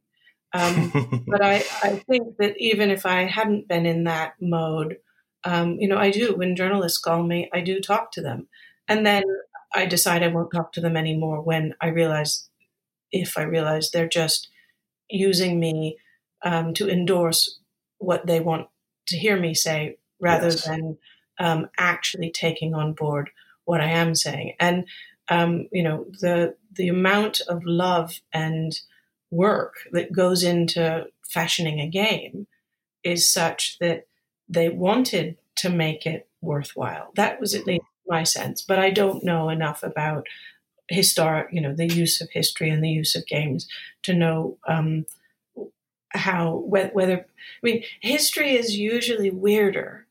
Um, 0.53 1.25
but 1.29 1.43
I, 1.43 1.65
I 1.83 2.03
think 2.09 2.37
that 2.39 2.55
even 2.59 2.91
if 2.91 3.07
I 3.07 3.23
hadn't 3.23 3.69
been 3.69 3.87
in 3.87 4.05
that 4.05 4.35
mode, 4.41 4.97
um, 5.45 5.77
you 5.79 5.89
know, 5.89 5.97
I 5.97 6.11
do. 6.11 6.35
When 6.35 6.57
journalists 6.57 6.99
call 6.99 7.23
me, 7.23 7.49
I 7.55 7.61
do 7.61 7.81
talk 7.81 8.11
to 8.13 8.21
them, 8.21 8.49
and 8.89 9.07
then 9.07 9.23
I 9.73 9.87
decide 9.87 10.23
I 10.25 10.29
won't 10.29 10.53
talk 10.53 10.73
to 10.73 10.81
them 10.81 10.97
anymore 10.97 11.41
when 11.41 11.75
I 11.81 11.89
realize, 11.89 12.49
if 13.13 13.39
I 13.39 13.43
realize 13.43 13.91
they're 13.91 14.09
just 14.09 14.49
using 15.09 15.61
me 15.61 15.99
um, 16.45 16.75
to 16.75 16.91
endorse 16.91 17.61
what 17.99 18.27
they 18.27 18.41
want 18.41 18.67
to 19.07 19.17
hear 19.17 19.39
me 19.39 19.55
say, 19.55 19.99
rather 20.21 20.49
yes. 20.49 20.65
than 20.65 20.99
um, 21.39 21.69
actually 21.79 22.33
taking 22.33 22.75
on 22.75 22.93
board 22.93 23.31
what 23.65 23.81
I 23.81 23.91
am 23.91 24.17
saying. 24.17 24.55
And 24.59 24.85
um, 25.29 25.69
you 25.73 25.83
know, 25.83 26.07
the 26.21 26.57
the 26.75 26.89
amount 26.89 27.41
of 27.49 27.65
love 27.65 28.21
and 28.33 28.81
work 29.31 29.89
that 29.93 30.13
goes 30.13 30.43
into 30.43 31.07
fashioning 31.23 31.81
a 31.81 31.89
game 31.89 32.47
is 33.03 33.31
such 33.31 33.79
that 33.79 34.07
they 34.49 34.69
wanted 34.69 35.37
to 35.57 35.71
make 35.71 36.07
it 36.07 36.29
worthwhile. 36.41 37.13
That 37.15 37.41
was 37.41 37.55
at 37.55 37.67
least 37.67 37.85
my 38.07 38.25
sense, 38.25 38.63
but 38.63 38.79
I 38.79 38.91
don't 38.91 39.25
know 39.25 39.49
enough 39.49 39.83
about 39.83 40.27
historic, 40.89 41.49
you 41.53 41.61
know, 41.61 41.75
the 41.75 41.87
use 41.87 42.21
of 42.21 42.31
history 42.31 42.69
and 42.69 42.83
the 42.83 42.91
use 42.91 43.15
of 43.15 43.27
games 43.27 43.69
to 44.03 44.15
know 44.15 44.59
um, 44.69 45.07
how 46.11 46.57
whether. 46.57 47.19
I 47.19 47.25
mean, 47.63 47.85
history 48.01 48.57
is 48.57 48.77
usually 48.77 49.31
weirder 49.31 50.07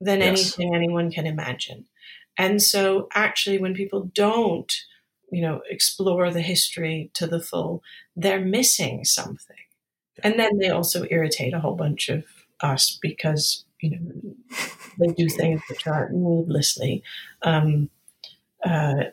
than 0.00 0.20
yes. 0.20 0.28
anything 0.28 0.74
anyone 0.74 1.10
can 1.10 1.26
imagine. 1.26 1.86
And 2.38 2.62
so, 2.62 3.08
actually, 3.14 3.58
when 3.58 3.74
people 3.74 4.10
don't, 4.14 4.72
you 5.32 5.40
know, 5.40 5.62
explore 5.70 6.30
the 6.30 6.42
history 6.42 7.10
to 7.14 7.26
the 7.26 7.40
full, 7.40 7.82
they're 8.14 8.44
missing 8.44 9.04
something. 9.04 9.56
And 10.22 10.38
then 10.38 10.58
they 10.58 10.68
also 10.68 11.06
irritate 11.10 11.54
a 11.54 11.60
whole 11.60 11.74
bunch 11.74 12.10
of 12.10 12.24
us 12.60 12.98
because, 13.00 13.64
you 13.80 13.98
know, 13.98 14.34
they 15.00 15.12
do 15.14 15.28
things 15.28 15.62
which 15.68 15.86
are 15.86 16.10
needlessly 16.12 17.02
um, 17.42 17.88
uh, 18.64 19.04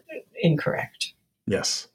incorrect. 0.41 1.13
Yes. 1.47 1.87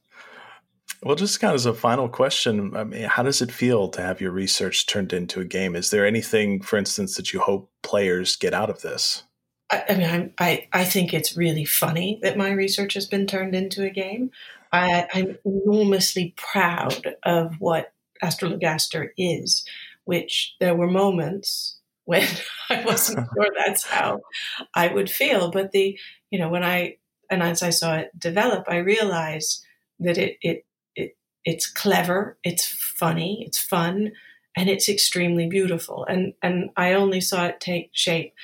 Well, 1.03 1.17
just 1.17 1.39
kind 1.39 1.51
of 1.51 1.57
as 1.57 1.67
a 1.67 1.75
final 1.75 2.09
question, 2.09 2.75
I 2.75 2.85
mean, 2.85 3.03
how 3.03 3.23
does 3.23 3.43
it 3.43 3.53
feel 3.53 3.89
to 3.89 4.01
have 4.01 4.23
your 4.23 4.31
research 4.31 4.87
turned 4.87 5.13
into 5.13 5.41
a 5.41 5.45
game? 5.45 5.77
Is 5.77 5.91
there 5.91 6.07
anything, 6.07 6.63
for 6.63 6.79
instance, 6.79 7.17
that 7.17 7.35
you 7.35 7.41
hope 7.41 7.71
players 7.83 8.37
get 8.37 8.55
out 8.55 8.71
of 8.71 8.81
this? 8.81 9.23
I, 9.75 9.93
I 9.93 9.97
mean, 9.97 10.11
I'm, 10.11 10.33
i 10.39 10.67
I 10.73 10.85
think 10.85 11.13
it's 11.13 11.37
really 11.37 11.65
funny 11.65 12.19
that 12.23 12.37
my 12.37 12.51
research 12.51 12.95
has 12.95 13.07
been 13.07 13.27
turned 13.27 13.55
into 13.55 13.85
a 13.85 13.91
game. 13.91 14.31
I, 14.73 15.07
am 15.15 15.39
enormously 15.45 16.35
proud 16.37 17.15
of 17.23 17.55
what 17.61 17.93
Astrologaster 18.23 19.11
is, 19.17 19.65
which 20.05 20.57
there 20.61 20.75
were 20.75 20.91
moments 20.91 21.79
when 22.05 22.27
I 22.69 22.85
wasn't 22.85 23.27
sure 23.35 23.49
that's 23.57 23.87
how 23.87 24.21
I 24.75 24.89
would 24.89 25.11
feel. 25.11 25.51
But 25.51 25.73
the, 25.73 25.99
you 26.31 26.39
know, 26.39 26.49
when 26.49 26.65
I 26.65 26.99
and 27.31 27.43
as 27.43 27.63
I 27.63 27.71
saw 27.71 27.97
it 27.97 28.19
develop, 28.19 28.65
I 28.69 28.77
realized 28.79 29.65
that 30.01 30.19
it 30.19 30.37
it 30.43 30.67
it 30.95 31.17
it's 31.45 31.71
clever, 31.71 32.37
it's 32.45 32.67
funny, 32.67 33.45
it's 33.47 33.59
fun, 33.59 34.13
and 34.57 34.69
it's 34.69 34.89
extremely 34.89 35.47
beautiful. 35.49 36.05
And 36.05 36.35
and 36.43 36.71
I 36.77 36.93
only 36.93 37.21
saw 37.21 37.47
it 37.47 37.61
take 37.61 37.91
shape 37.93 38.35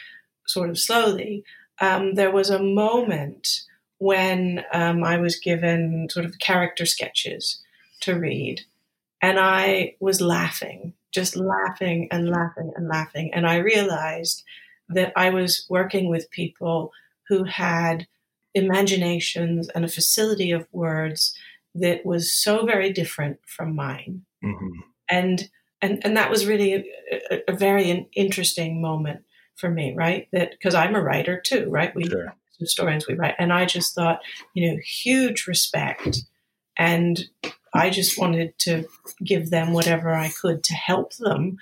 sort 0.51 0.71
of 0.71 0.79
slowly, 0.79 1.45
um, 1.81 2.15
there 2.15 2.31
was 2.31 2.51
a 2.51 2.63
moment 2.63 3.63
when 3.99 4.65
um, 4.73 5.05
I 5.05 5.19
was 5.19 5.39
given 5.39 6.09
sort 6.11 6.27
of 6.27 6.39
character 6.39 6.87
sketches 6.87 7.63
to 8.01 8.19
read, 8.19 8.63
and 9.21 9.39
I 9.39 9.97
was 10.01 10.21
laughing, 10.21 10.95
just 11.13 11.37
laughing 11.37 12.09
and 12.11 12.29
laughing 12.29 12.73
and 12.77 12.89
laughing. 12.89 13.31
And 13.35 13.47
I 13.47 13.57
realized 13.57 14.43
that 14.89 15.13
I 15.17 15.31
was 15.31 15.67
working 15.69 16.09
with 16.09 16.31
people 16.31 16.93
who 17.29 17.45
had 17.45 18.07
imaginations 18.55 19.69
and 19.69 19.85
a 19.85 19.89
facility 19.89 20.51
of 20.51 20.67
words 20.73 21.37
that 21.75 22.05
was 22.05 22.33
so 22.33 22.67
very 22.67 22.93
different 22.93 23.39
from 23.47 23.77
mine. 23.77 24.23
Mm-hmm. 24.43 24.81
And, 25.09 25.49
and, 25.81 26.01
and 26.05 26.17
that 26.17 26.31
was 26.31 26.47
really 26.47 26.73
a, 26.75 26.85
a, 27.31 27.53
a 27.53 27.57
very 27.57 28.09
interesting 28.15 28.81
moment 28.81 29.25
for 29.61 29.71
me, 29.71 29.95
right? 29.95 30.29
That 30.33 30.53
because 30.53 30.75
I'm 30.75 30.95
a 30.95 31.03
writer 31.03 31.41
too, 31.41 31.69
right? 31.69 31.95
We 31.95 32.09
sure. 32.09 32.35
historians 32.59 33.07
we 33.07 33.15
write, 33.15 33.35
and 33.39 33.53
I 33.53 33.67
just 33.67 33.95
thought, 33.95 34.21
you 34.55 34.71
know, 34.71 34.79
huge 34.85 35.47
respect, 35.47 36.25
and 36.77 37.25
I 37.75 37.91
just 37.91 38.19
wanted 38.19 38.59
to 38.61 38.87
give 39.25 39.51
them 39.51 39.73
whatever 39.73 40.15
I 40.15 40.31
could 40.31 40.65
to 40.65 40.75
help 40.75 41.15
them, 41.17 41.59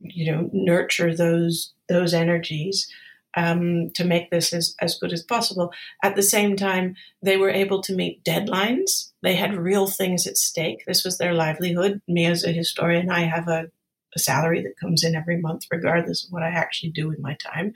you 0.00 0.30
know, 0.30 0.50
nurture 0.52 1.14
those 1.14 1.72
those 1.88 2.14
energies. 2.14 2.88
Um, 3.34 3.88
to 3.94 4.04
make 4.04 4.30
this 4.30 4.52
as, 4.52 4.74
as 4.78 4.98
good 4.98 5.10
as 5.10 5.22
possible. 5.22 5.72
At 6.04 6.16
the 6.16 6.22
same 6.22 6.54
time, 6.54 6.96
they 7.22 7.38
were 7.38 7.48
able 7.48 7.80
to 7.84 7.94
meet 7.94 8.22
deadlines. 8.24 9.12
They 9.22 9.36
had 9.36 9.56
real 9.56 9.86
things 9.86 10.26
at 10.26 10.36
stake. 10.36 10.84
This 10.86 11.02
was 11.02 11.16
their 11.16 11.32
livelihood. 11.32 12.02
Me 12.06 12.26
as 12.26 12.44
a 12.44 12.52
historian, 12.52 13.08
I 13.10 13.20
have 13.20 13.48
a 13.48 13.70
a 14.14 14.18
salary 14.18 14.62
that 14.62 14.78
comes 14.78 15.04
in 15.04 15.14
every 15.14 15.40
month, 15.40 15.66
regardless 15.70 16.24
of 16.24 16.32
what 16.32 16.42
I 16.42 16.48
actually 16.48 16.90
do 16.90 17.08
with 17.08 17.18
my 17.18 17.36
time. 17.42 17.72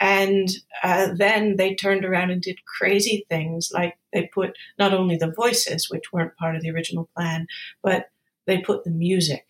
And 0.00 0.48
uh, 0.82 1.08
then 1.16 1.56
they 1.56 1.74
turned 1.74 2.04
around 2.04 2.30
and 2.30 2.40
did 2.40 2.64
crazy 2.64 3.26
things, 3.28 3.70
like 3.72 3.96
they 4.12 4.30
put 4.32 4.56
not 4.78 4.92
only 4.92 5.16
the 5.16 5.32
voices, 5.32 5.88
which 5.90 6.12
weren't 6.12 6.36
part 6.36 6.56
of 6.56 6.62
the 6.62 6.70
original 6.70 7.08
plan, 7.16 7.46
but 7.82 8.06
they 8.46 8.58
put 8.58 8.84
the 8.84 8.90
music 8.90 9.44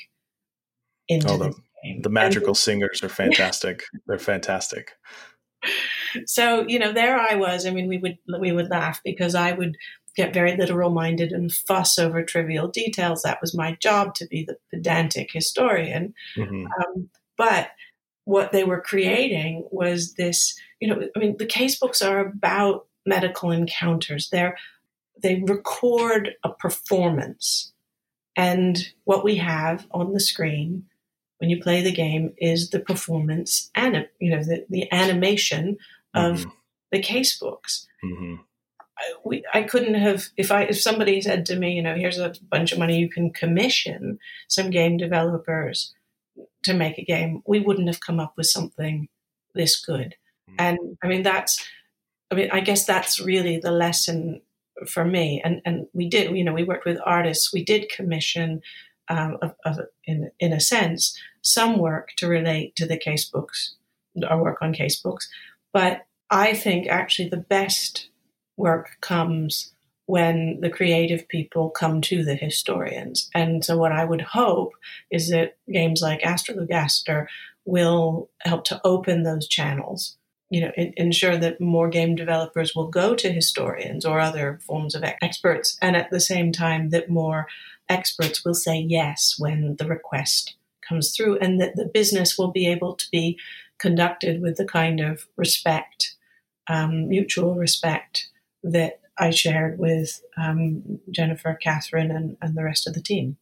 into 1.09 1.29
oh, 1.29 1.39
the, 1.39 1.55
game. 1.83 2.03
The 2.03 2.11
magical 2.11 2.49
and, 2.49 2.57
singers 2.57 3.03
are 3.03 3.09
fantastic. 3.09 3.85
They're 4.07 4.18
fantastic. 4.18 4.93
So 6.27 6.66
you 6.68 6.79
know, 6.79 6.93
there 6.93 7.18
I 7.18 7.35
was. 7.35 7.66
I 7.66 7.70
mean, 7.70 7.89
we 7.89 7.99
would 7.99 8.18
we 8.41 8.53
would 8.53 8.70
laugh 8.70 9.01
because 9.05 9.35
I 9.35 9.53
would 9.53 9.77
get 10.17 10.35
very 10.35 10.57
literal 10.57 10.91
minded 10.91 11.33
and 11.33 11.53
fuss 11.53 11.99
over 11.99 12.23
trivial 12.23 12.69
details. 12.69 13.23
That 13.23 13.41
was 13.41 13.55
my 13.55 13.77
job 13.81 14.15
to 14.17 14.27
be 14.27 14.45
the 14.45 14.57
pedantic 14.71 15.31
historian. 15.33 16.15
Mm-hmm. 16.37 16.67
Um, 16.67 17.11
but 17.37 17.71
what 18.25 18.53
they 18.53 18.65
were 18.65 18.81
creating 18.81 19.67
was 19.71 20.15
this, 20.15 20.59
you 20.81 20.89
know, 20.89 21.09
I 21.15 21.19
mean, 21.19 21.37
the 21.39 21.47
case 21.47 21.79
books 21.79 22.01
are 22.01 22.21
about 22.21 22.87
medical 23.05 23.51
encounters. 23.51 24.29
They're, 24.31 24.57
they 25.23 25.43
record 25.47 26.31
a 26.43 26.51
performance. 26.51 27.73
And 28.37 28.93
what 29.05 29.25
we 29.25 29.37
have 29.37 29.87
on 29.91 30.12
the 30.12 30.21
screen 30.21 30.87
when 31.39 31.51
you 31.51 31.61
play 31.61 31.83
the 31.83 31.93
game 31.93 32.33
is 32.39 32.71
the 32.71 32.81
performance 32.81 33.71
and, 33.75 34.09
you 34.19 34.31
know, 34.31 34.43
the, 34.43 34.65
the 34.71 34.91
animation 34.93 35.77
of 36.15 36.41
mm-hmm. 36.41 36.51
the 36.93 37.01
case 37.01 37.39
books. 37.39 37.87
Mm-hmm. 38.05 38.37
I, 38.99 39.12
we, 39.24 39.45
I 39.53 39.62
couldn't 39.62 39.95
have 39.95 40.28
if 40.36 40.53
I 40.53 40.62
if 40.62 40.80
somebody 40.80 41.20
said 41.20 41.47
to 41.47 41.57
me, 41.57 41.72
you 41.72 41.82
know, 41.82 41.95
here's 41.95 42.18
a 42.18 42.34
bunch 42.51 42.72
of 42.72 42.78
money 42.78 42.99
you 42.99 43.09
can 43.09 43.32
commission 43.32 44.18
some 44.49 44.70
game 44.70 44.97
developers 44.97 45.92
to 46.64 46.74
make 46.74 46.99
a 46.99 47.05
game, 47.05 47.42
we 47.47 47.61
wouldn't 47.61 47.88
have 47.88 48.01
come 48.01 48.20
up 48.20 48.34
with 48.36 48.47
something 48.47 49.09
this 49.55 49.84
good. 49.84 50.16
Mm-hmm. 50.51 50.57
And 50.59 50.78
I 51.03 51.09
mean 51.09 51.22
that's 51.22 51.64
I 52.30 52.34
mean 52.34 52.49
I 52.53 52.61
guess 52.61 52.84
that's 52.84 53.20
really 53.20 53.59
the 53.59 53.72
lesson 53.72 54.42
for 54.86 55.05
me. 55.05 55.40
And 55.45 55.61
and 55.64 55.86
we 55.92 56.09
did, 56.09 56.36
you 56.36 56.45
know, 56.45 56.55
we 56.55 56.64
worked 56.64 56.86
with 56.86 56.99
artists. 57.05 57.53
We 57.53 57.64
did 57.64 57.88
commission 57.88 58.62
um, 59.09 59.38
of, 59.42 59.55
of, 59.64 59.80
in 60.05 60.30
in 60.38 60.53
a 60.53 60.61
sense 60.61 61.18
some 61.42 61.78
work 61.78 62.11
to 62.16 62.26
relate 62.26 62.74
to 62.76 62.86
the 62.86 62.97
case 62.97 63.26
books, 63.26 63.74
our 64.26 64.42
work 64.42 64.59
on 64.62 64.72
case 64.72 64.97
books. 65.01 65.28
But 65.72 66.07
I 66.30 66.55
think 66.55 66.86
actually 66.86 67.28
the 67.28 67.36
best 67.36 68.09
work 68.57 68.97
comes 69.01 69.73
when 70.07 70.61
the 70.61 70.71
creative 70.71 71.27
people 71.29 71.71
come 71.71 72.01
to 72.03 72.23
the 72.23 72.35
historians. 72.35 73.31
And 73.35 73.65
so, 73.65 73.79
what 73.79 73.93
I 73.93 74.05
would 74.05 74.21
hope 74.21 74.75
is 75.11 75.31
that 75.31 75.57
games 75.71 76.03
like 76.03 76.21
Astrologaster 76.23 77.27
will 77.65 78.29
help 78.41 78.65
to 78.65 78.81
open 78.85 79.23
those 79.23 79.49
channels. 79.49 80.17
you 80.51 80.61
know, 80.61 80.71
ensure 80.77 81.37
that 81.39 81.61
more 81.61 81.89
game 81.89 82.15
developers 82.15 82.75
will 82.77 82.89
go 82.89 83.15
to 83.15 83.33
historians 83.33 84.05
or 84.05 84.21
other 84.21 84.61
forms 84.67 84.95
of 84.95 85.03
experts, 85.23 85.79
and 85.81 85.97
at 85.97 86.11
the 86.11 86.21
same 86.21 86.53
time 86.53 86.91
that 86.91 87.09
more 87.09 87.47
experts 87.89 88.45
will 88.45 88.55
say 88.55 88.79
yes 88.79 89.37
when 89.39 89.77
the 89.77 89.87
request 89.87 90.55
comes 90.87 91.17
through, 91.17 91.39
and 91.39 91.61
that 91.61 91.77
the 91.77 91.87
business 91.87 92.39
will 92.39 92.53
be 92.53 92.67
able 92.67 92.95
to 92.95 93.07
be 93.11 93.39
conducted 93.79 94.43
with 94.43 94.57
the 94.57 94.67
kind 94.67 95.01
of 95.01 95.27
respect, 95.37 96.15
um, 96.69 97.09
mutual 97.09 97.55
respect 97.55 98.29
that 98.65 99.01
I 99.17 99.31
shared 99.31 99.79
with 99.79 100.23
um, 100.37 100.99
Jennifer, 101.11 101.57
Katharine, 101.61 102.11
and, 102.11 102.37
and 102.43 102.57
the 102.57 102.65
rest 102.65 102.87
of 102.87 102.95
the 102.95 103.03
team. 103.03 103.37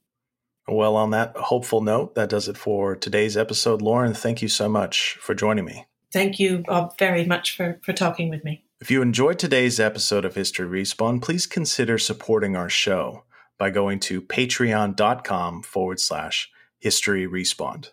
Well, 0.69 0.95
on 0.97 1.11
that 1.11 1.37
hopeful 1.37 1.81
note, 1.81 2.15
that 2.15 2.29
does 2.29 2.49
it 2.49 2.57
for 2.57 2.95
today's 2.95 3.37
episode. 3.37 3.83
Lauren, 3.83 4.15
thank 4.15 4.43
you 4.43 4.49
so 4.49 4.69
much 4.69 5.17
for 5.21 5.35
joining 5.35 5.65
me. 5.65 5.87
Thank 6.13 6.39
you, 6.39 6.59
Bob, 6.59 6.99
very 6.99 7.25
much 7.25 7.57
for, 7.57 7.81
for 7.83 7.93
talking 7.93 8.29
with 8.29 8.45
me. 8.45 8.65
If 8.81 8.91
you 8.91 9.01
enjoyed 9.01 9.39
today's 9.39 9.81
episode 9.81 10.25
of 10.25 10.35
History 10.35 10.67
Respawned, 10.67 11.23
please 11.23 11.47
consider 11.47 11.99
supporting 11.99 12.55
our 12.55 12.69
show 12.69 13.25
by 13.59 13.71
going 13.71 14.01
to 14.01 14.21
patreon.com 14.21 15.63
forward 15.63 16.01
slash 16.01 16.51
history 16.79 17.27
respawned. 17.27 17.91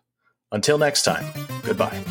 Until 0.51 0.77
next 0.77 1.03
time, 1.03 1.25
goodbye. 1.63 2.03